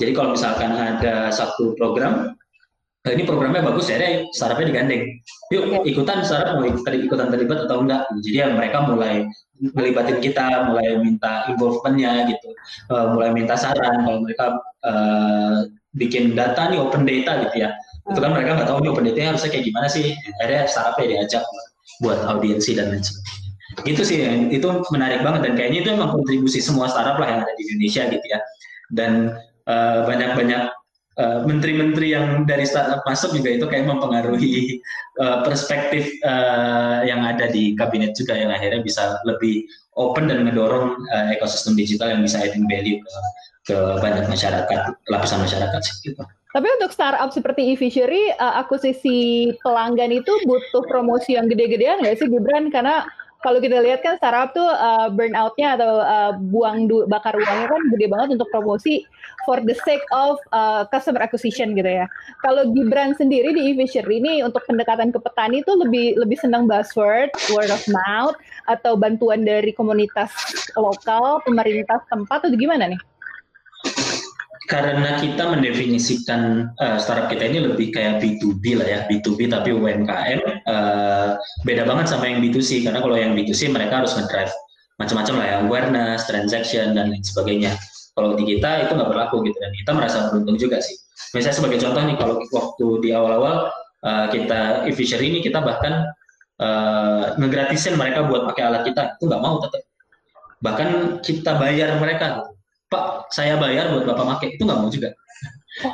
Jadi 0.00 0.10
kalau 0.16 0.32
misalkan 0.32 0.72
ada 0.72 1.28
satu 1.28 1.76
program, 1.76 2.39
"Eh, 3.00 3.12
ini 3.16 3.24
programnya 3.24 3.64
bagus 3.64 3.88
ya, 3.88 3.96
deh, 3.96 4.28
startupnya 4.36 4.66
digandeng. 4.76 5.02
Yuk 5.48 5.88
ikutan 5.88 6.20
startup 6.20 6.60
mau 6.60 6.68
ikut- 6.68 6.84
ikutan 6.84 7.32
terlibat 7.32 7.64
atau 7.64 7.80
enggak? 7.80 8.04
Jadi 8.20 8.36
ya 8.36 8.46
mereka 8.52 8.84
mulai 8.84 9.24
melibatin 9.72 10.20
kita, 10.20 10.68
mulai 10.68 11.00
minta 11.00 11.48
involvementnya 11.48 12.28
gitu, 12.28 12.48
Eh, 12.92 13.06
mulai 13.16 13.32
minta 13.32 13.56
saran 13.56 14.04
kalau 14.04 14.20
mereka 14.24 14.60
eh, 14.84 15.56
bikin 15.96 16.32
data 16.36 16.68
nih 16.72 16.76
open 16.80 17.02
data 17.08 17.40
gitu 17.48 17.56
ya. 17.64 17.72
Itu 18.08 18.20
kan 18.20 18.32
mereka 18.36 18.56
nggak 18.56 18.68
tahu 18.68 18.78
nih 18.84 18.90
open 18.92 19.04
data 19.08 19.20
harusnya 19.32 19.50
kayak 19.52 19.64
gimana 19.68 19.88
sih. 19.88 20.12
Akhirnya 20.40 20.62
startupnya 20.68 21.06
diajak 21.16 21.42
buat 22.04 22.20
audiensi 22.28 22.76
dan 22.76 22.92
lain 22.92 23.00
sebagainya. 23.04 23.38
Gitu 23.86 24.02
sih, 24.04 24.18
itu 24.52 24.68
menarik 24.92 25.20
banget 25.24 25.40
dan 25.48 25.52
kayaknya 25.56 25.78
itu 25.84 25.90
emang 25.96 26.10
kontribusi 26.12 26.60
semua 26.60 26.84
startup 26.90 27.16
lah 27.16 27.28
yang 27.32 27.40
ada 27.44 27.52
di 27.56 27.62
Indonesia 27.64 28.02
gitu 28.12 28.26
ya. 28.28 28.38
Dan 28.92 29.12
banyak-banyak 30.08 30.62
eh, 30.68 30.79
menteri-menteri 31.44 32.16
yang 32.16 32.48
dari 32.48 32.64
startup 32.64 33.04
masuk 33.04 33.36
juga 33.36 33.50
itu 33.52 33.66
kayak 33.68 33.88
mempengaruhi 33.88 34.80
eh, 35.20 35.38
perspektif 35.44 36.08
eh, 36.24 36.98
yang 37.04 37.24
ada 37.26 37.50
di 37.50 37.76
kabinet 37.76 38.16
juga 38.16 38.38
yang 38.38 38.50
akhirnya 38.54 38.80
bisa 38.80 39.20
lebih 39.28 39.66
open 39.98 40.30
dan 40.30 40.46
ngedorong 40.46 40.96
eh, 41.12 41.36
ekosistem 41.36 41.76
digital 41.76 42.14
yang 42.14 42.22
bisa 42.24 42.40
adding 42.40 42.64
value 42.70 42.98
ke, 43.00 43.12
ke 43.72 43.76
banyak 44.00 44.26
masyarakat, 44.30 44.80
lapisan 45.10 45.40
masyarakat 45.44 45.80
gitu. 46.04 46.22
Tapi 46.50 46.66
untuk 46.82 46.90
startup 46.90 47.30
seperti 47.30 47.62
e-fishery, 47.74 48.34
uh, 48.34 48.58
akuisisi 48.58 49.54
pelanggan 49.62 50.10
itu 50.10 50.34
butuh 50.50 50.82
promosi 50.90 51.38
yang 51.38 51.46
gede-gedean 51.46 52.02
nggak 52.02 52.18
sih 52.18 52.26
Gibran? 52.26 52.74
Karena 52.74 53.06
kalau 53.40 53.58
kita 53.58 53.80
lihat 53.80 54.04
kan 54.04 54.20
startup 54.20 54.52
tuh 54.52 54.68
uh, 54.68 55.08
burnout-nya 55.08 55.80
atau 55.80 56.04
uh, 56.04 56.32
buang 56.52 56.84
du- 56.84 57.08
bakar 57.08 57.32
uangnya 57.32 57.72
kan 57.72 57.82
gede 57.96 58.06
banget 58.12 58.28
untuk 58.36 58.48
promosi 58.52 59.04
for 59.48 59.60
the 59.64 59.72
sake 59.84 60.04
of 60.12 60.36
uh, 60.52 60.84
customer 60.92 61.24
acquisition 61.24 61.72
gitu 61.72 61.88
ya. 61.88 62.04
Kalau 62.44 62.68
Gibran 62.76 63.16
sendiri 63.16 63.56
di 63.56 63.72
e-fishery 63.72 64.20
ini 64.20 64.44
untuk 64.44 64.60
pendekatan 64.68 65.08
ke 65.08 65.18
petani 65.20 65.64
itu 65.64 65.72
lebih 65.72 66.20
lebih 66.20 66.36
senang 66.36 66.68
buzzword, 66.68 67.32
word 67.56 67.72
of 67.72 67.80
mouth, 67.88 68.36
atau 68.68 68.94
bantuan 68.94 69.42
dari 69.42 69.72
komunitas 69.72 70.30
lokal, 70.76 71.40
pemerintah 71.48 72.04
tempat, 72.12 72.44
atau 72.44 72.56
gimana 72.56 72.92
nih? 72.92 73.00
Karena 74.68 75.16
kita 75.16 75.48
mendefinisikan 75.48 76.68
uh, 76.76 76.98
startup 77.00 77.32
kita 77.32 77.48
ini 77.48 77.64
lebih 77.64 77.96
kayak 77.96 78.20
B2B 78.20 78.76
lah 78.76 78.88
ya, 78.88 79.00
B2B 79.08 79.48
tapi 79.48 79.72
UMKM 79.72 80.40
uh, 80.68 81.40
beda 81.64 81.88
banget 81.88 82.12
sama 82.12 82.28
yang 82.28 82.44
B2C 82.44 82.84
karena 82.84 83.00
kalau 83.00 83.16
yang 83.16 83.32
B2C 83.32 83.72
mereka 83.72 84.04
harus 84.04 84.12
ngedrive 84.12 84.52
macam-macam 85.00 85.34
lah 85.40 85.46
ya, 85.48 85.56
awareness, 85.64 86.28
transaction 86.28 86.92
dan 86.92 87.08
lain 87.08 87.24
sebagainya. 87.24 87.72
Kalau 88.12 88.36
di 88.36 88.44
kita 88.44 88.84
itu 88.84 88.92
nggak 88.92 89.08
berlaku 89.08 89.40
gitu 89.48 89.56
dan 89.56 89.72
kita 89.72 89.90
merasa 89.96 90.28
beruntung 90.28 90.60
juga 90.60 90.76
sih. 90.84 90.92
Misalnya 91.32 91.56
sebagai 91.56 91.78
contoh 91.80 92.02
nih 92.04 92.16
kalau 92.20 92.34
waktu 92.52 92.86
di 93.00 93.10
awal-awal 93.16 93.72
uh, 94.04 94.26
kita 94.28 94.84
e-fishery 94.92 95.32
ini 95.32 95.40
kita 95.40 95.64
bahkan 95.64 96.04
uh, 96.60 97.32
ngegratisin 97.40 97.96
mereka 97.96 98.28
buat 98.28 98.44
pakai 98.52 98.62
alat 98.68 98.82
kita 98.84 99.16
itu 99.16 99.24
nggak 99.24 99.40
mau 99.40 99.56
tetap. 99.64 99.82
Bahkan 100.60 100.88
kita 101.24 101.56
bayar 101.56 101.96
mereka 101.96 102.44
Pak, 102.90 103.30
saya 103.30 103.54
bayar 103.56 103.94
buat 103.94 104.04
Bapak 104.04 104.26
pakai. 104.36 104.58
Itu 104.58 104.66
nggak 104.66 104.78
mau 104.82 104.90
juga. 104.90 105.14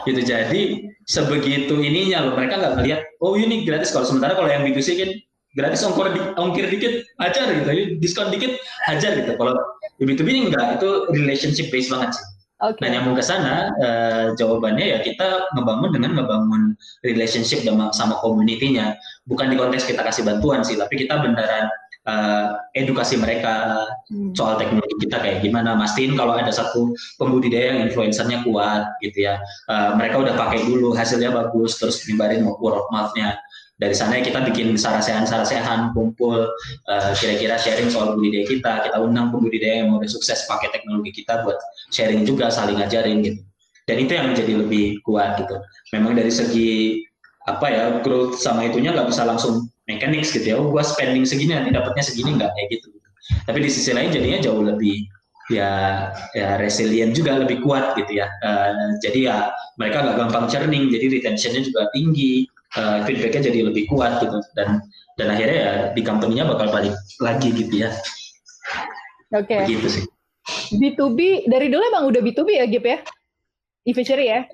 Gitu. 0.09 0.21
Jadi, 0.25 0.89
sebegitu 1.05 1.77
ininya 1.79 2.27
loh. 2.27 2.33
Mereka 2.35 2.57
nggak 2.57 2.73
ngeliat, 2.81 3.01
oh 3.21 3.37
ini 3.37 3.69
gratis. 3.69 3.93
Kalau 3.93 4.09
sementara 4.09 4.33
kalau 4.33 4.49
yang 4.49 4.65
B2C 4.65 4.89
kan 4.97 5.11
gratis 5.57 5.85
ongkir, 5.85 6.17
di, 6.17 6.21
ongkir 6.41 6.67
dikit, 6.73 6.93
hajar 7.21 7.53
gitu. 7.53 7.69
Ini 7.69 7.85
diskon 8.01 8.33
dikit, 8.33 8.57
hajar 8.89 9.13
gitu. 9.21 9.37
Kalau 9.37 9.53
di 10.01 10.05
B2B 10.09 10.29
ini 10.33 10.41
enggak, 10.49 10.81
itu 10.81 11.13
relationship 11.13 11.69
based 11.69 11.93
banget 11.93 12.17
sih. 12.17 12.27
Oke. 12.65 12.81
Nah, 12.81 12.89
nyambung 12.89 13.21
ke 13.21 13.21
sana, 13.21 13.69
eh, 13.85 14.25
jawabannya 14.33 14.97
ya 14.97 14.99
kita 15.05 15.53
ngebangun 15.53 15.93
dengan 15.93 16.17
ngebangun 16.17 16.73
relationship 17.05 17.61
sama, 17.61 17.93
sama 17.93 18.17
community-nya. 18.25 18.97
Bukan 19.29 19.53
di 19.53 19.61
konteks 19.61 19.85
kita 19.85 20.01
kasih 20.01 20.25
bantuan 20.25 20.65
sih, 20.65 20.81
tapi 20.81 21.05
kita 21.05 21.21
beneran 21.21 21.69
eh, 22.07 22.49
edukasi 22.79 23.19
mereka 23.19 23.87
Hmm. 24.07 24.31
soal 24.39 24.55
teknologi 24.55 24.95
kita 25.03 25.19
kayak 25.19 25.43
gimana. 25.43 25.75
Mastiin 25.75 26.15
kalau 26.15 26.39
ada 26.39 26.55
satu 26.55 26.95
pembudidaya 27.19 27.75
yang 27.75 27.91
influencernya 27.91 28.47
kuat 28.47 28.87
gitu 29.03 29.27
ya. 29.27 29.43
Eh, 29.67 29.91
mereka 29.99 30.23
udah 30.23 30.39
pakai 30.39 30.63
dulu, 30.63 30.95
hasilnya 30.95 31.35
bagus, 31.35 31.75
terus 31.83 32.07
nyebarin 32.07 32.47
word 32.47 32.79
of 32.79 32.87
mouth-nya. 32.95 33.35
Dari 33.77 33.93
sana 33.93 34.23
kita 34.23 34.41
bikin 34.47 34.79
sarasehan-sarasehan, 34.79 35.93
kumpul, 35.93 36.49
eh, 36.89 37.13
kira-kira 37.19 37.59
sharing 37.59 37.91
soal 37.91 38.15
budidaya 38.15 38.47
kita. 38.47 38.73
Kita 38.89 38.97
undang 39.03 39.35
pembudidaya 39.35 39.85
yang 39.85 39.99
udah 39.99 40.09
sukses 40.09 40.47
pakai 40.47 40.71
teknologi 40.71 41.11
kita 41.13 41.43
buat 41.43 41.59
sharing 41.91 42.23
juga, 42.23 42.49
saling 42.49 42.79
ngajarin 42.79 43.27
gitu. 43.27 43.43
Dan 43.87 43.97
itu 44.03 44.13
yang 44.15 44.27
menjadi 44.31 44.53
lebih 44.63 45.03
kuat 45.03 45.43
gitu. 45.43 45.59
Memang 45.95 46.15
dari 46.15 46.31
segi 46.31 47.03
apa 47.47 47.67
ya 47.71 47.85
growth 48.03 48.43
sama 48.43 48.67
itunya 48.67 48.91
nggak 48.91 49.07
bisa 49.07 49.23
langsung 49.23 49.66
mechanics 49.87 50.35
gitu 50.35 50.47
ya. 50.47 50.57
Oh, 50.59 50.69
gua 50.71 50.83
spending 50.83 51.27
segini 51.27 51.55
nanti 51.55 51.71
dapatnya 51.75 52.03
segini 52.03 52.37
nggak 52.37 52.51
kayak 52.53 52.69
gitu. 52.79 52.89
Tapi 53.47 53.59
di 53.59 53.71
sisi 53.71 53.91
lain 53.91 54.15
jadinya 54.15 54.39
jauh 54.39 54.63
lebih 54.63 55.07
ya 55.47 55.71
ya 56.35 56.59
resilient 56.59 57.15
juga 57.15 57.39
lebih 57.39 57.63
kuat 57.63 57.95
gitu 57.95 58.23
ya. 58.23 58.27
Eh, 58.43 58.99
jadi 59.03 59.19
ya 59.31 59.37
mereka 59.79 60.03
nggak 60.03 60.17
gampang 60.19 60.47
churning, 60.51 60.91
jadi 60.91 61.07
retentionnya 61.19 61.63
juga 61.67 61.87
tinggi, 61.95 62.47
eh, 62.79 62.99
feedbacknya 63.07 63.51
jadi 63.51 63.61
lebih 63.71 63.87
kuat 63.91 64.23
gitu 64.23 64.39
dan 64.59 64.83
dan 65.17 65.33
akhirnya 65.33 65.59
ya 65.59 65.73
di 65.97 66.03
company-nya 66.05 66.45
bakal 66.45 66.69
balik 66.71 66.95
lagi 67.23 67.49
gitu 67.55 67.87
ya. 67.87 67.91
Oke. 69.35 69.67
Begitu 69.67 69.89
sih. 70.03 70.05
B2B 70.79 71.51
dari 71.51 71.67
dulu 71.67 71.83
emang 71.83 72.05
udah 72.07 72.21
B2B 72.23 72.49
ya 72.63 72.67
Gip 72.71 72.87
ya? 72.87 72.99
E-fishery 73.87 74.27
ya? 74.31 74.47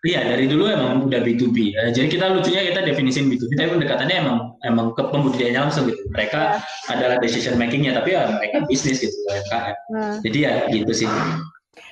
Iya 0.00 0.24
dari 0.32 0.48
dulu 0.48 0.64
emang 0.64 1.04
udah 1.04 1.20
B2B. 1.20 1.76
Eh, 1.76 1.92
jadi 1.92 2.08
kita 2.08 2.32
lucunya 2.32 2.64
kita 2.72 2.88
definisin 2.88 3.28
B2B, 3.28 3.52
tapi 3.52 3.68
pendekatannya 3.76 4.16
emang 4.16 4.38
emang 4.64 4.96
ke 4.96 5.02
pembudidayanya 5.12 5.68
langsung 5.68 5.92
gitu. 5.92 6.00
Mereka 6.16 6.56
adalah 6.88 7.20
decision 7.20 7.60
makingnya, 7.60 7.92
tapi 7.92 8.16
ya 8.16 8.32
mereka 8.32 8.64
bisnis 8.64 9.04
gitu 9.04 9.12
UMKM. 9.28 9.76
Nah. 9.92 10.16
Jadi 10.24 10.38
ya 10.40 10.52
gitu 10.72 10.92
sih. 11.04 11.08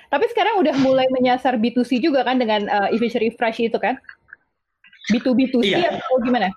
Tapi 0.09 0.25
sekarang 0.33 0.57
udah 0.64 0.73
mulai 0.81 1.05
menyasar 1.12 1.61
B2C 1.61 2.01
juga 2.01 2.25
kan 2.25 2.40
dengan 2.40 2.64
uh, 2.73 2.88
e-fishery 2.88 3.29
fresh 3.37 3.61
itu 3.61 3.77
kan? 3.77 4.01
B2B2C 5.12 5.68
Iya. 5.68 6.01
atau 6.01 6.16
gimana? 6.25 6.49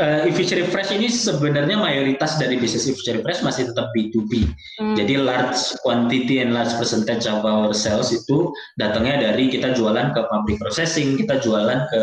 Uh, 0.00 0.28
e-fish 0.28 0.54
refresh 0.56 0.94
ini 0.94 1.08
sebenarnya 1.10 1.76
mayoritas 1.76 2.40
dari 2.40 2.56
bisnis 2.56 2.88
e-fish 2.88 3.12
refresh 3.12 3.44
masih 3.44 3.68
tetap 3.68 3.92
B2B. 3.92 4.48
Hmm. 4.80 4.94
Jadi 4.96 5.20
large 5.20 5.76
quantity 5.84 6.40
and 6.40 6.56
large 6.56 6.72
percentage 6.80 7.28
of 7.28 7.44
our 7.44 7.76
sales 7.76 8.08
itu 8.14 8.48
datangnya 8.80 9.32
dari 9.32 9.52
kita 9.52 9.76
jualan 9.76 10.16
ke 10.16 10.20
pabrik 10.24 10.56
processing, 10.62 11.20
kita 11.20 11.42
jualan 11.42 11.88
ke 11.92 12.02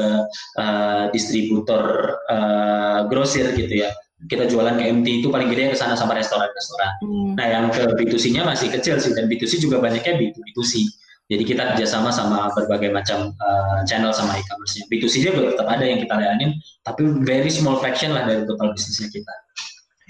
uh, 0.61 1.03
distributor 1.09 2.13
uh, 2.29 3.09
grosir 3.09 3.49
gitu 3.57 3.85
ya. 3.85 3.89
Kita 4.19 4.51
jualan 4.51 4.75
ke 4.75 4.83
MT 4.83 5.23
itu 5.23 5.27
paling 5.31 5.47
gede 5.47 5.71
ke 5.71 5.77
sana 5.79 5.95
sama 5.95 6.11
restoran-restoran. 6.11 6.91
Hmm. 6.99 7.31
Nah, 7.39 7.47
yang 7.47 7.65
ke 7.71 7.87
B2C-nya 7.95 8.43
masih 8.43 8.67
kecil 8.67 8.99
sih 8.99 9.15
dan 9.15 9.31
B2C 9.31 9.63
juga 9.63 9.79
banyaknya 9.79 10.19
B2B2C. 10.19 10.98
Jadi 11.29 11.43
kita 11.45 11.61
kerjasama 11.73 12.09
sama 12.09 12.49
berbagai 12.57 12.89
macam 12.89 13.37
uh, 13.37 13.85
channel 13.85 14.09
sama 14.09 14.33
e-commerce-nya. 14.33 14.89
B2C 14.89 15.29
juga 15.29 15.53
tetap 15.53 15.69
ada 15.69 15.85
yang 15.85 16.01
kita 16.01 16.17
layanin, 16.17 16.57
tapi 16.81 17.05
very 17.21 17.53
small 17.53 17.77
fraction 17.77 18.17
lah 18.17 18.25
dari 18.25 18.49
total 18.49 18.73
bisnisnya 18.73 19.13
kita. 19.13 19.33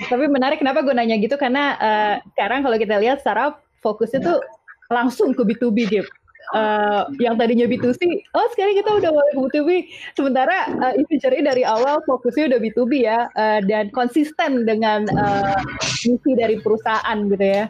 Tapi 0.08 0.32
menarik 0.32 0.64
kenapa 0.64 0.80
gue 0.80 0.96
nanya 0.96 1.20
gitu 1.20 1.36
karena 1.36 1.76
uh, 1.76 2.16
sekarang 2.32 2.64
kalau 2.64 2.80
kita 2.80 2.96
lihat 3.04 3.20
startup 3.20 3.60
fokusnya 3.84 4.24
tuh 4.24 4.40
langsung 4.88 5.36
ke 5.36 5.44
B2B 5.44 5.78
gitu. 5.92 6.08
Uh, 6.50 7.06
yang 7.22 7.38
tadinya 7.38 7.70
B2C, 7.70 8.02
oh 8.34 8.48
sekarang 8.58 8.74
kita 8.74 8.90
udah 8.90 9.12
mulai 9.14 9.32
ke 9.36 9.40
B2B. 9.54 9.70
Sementara 10.18 10.72
uh, 10.82 10.94
Inventory 10.98 11.46
dari 11.46 11.62
awal 11.62 12.02
fokusnya 12.10 12.50
udah 12.56 12.60
B2B 12.64 12.92
ya, 13.06 13.30
uh, 13.38 13.62
dan 13.70 13.94
konsisten 13.94 14.66
dengan 14.66 15.06
uh, 15.14 15.62
misi 16.08 16.32
dari 16.34 16.58
perusahaan 16.58 17.28
gitu 17.30 17.44
ya. 17.46 17.70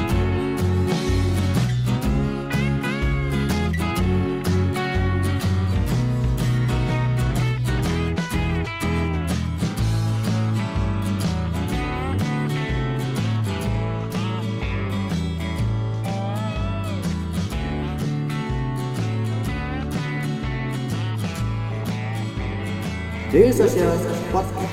Daily 23.31 23.53
Social 23.53 23.95
Podcast. 24.33 24.70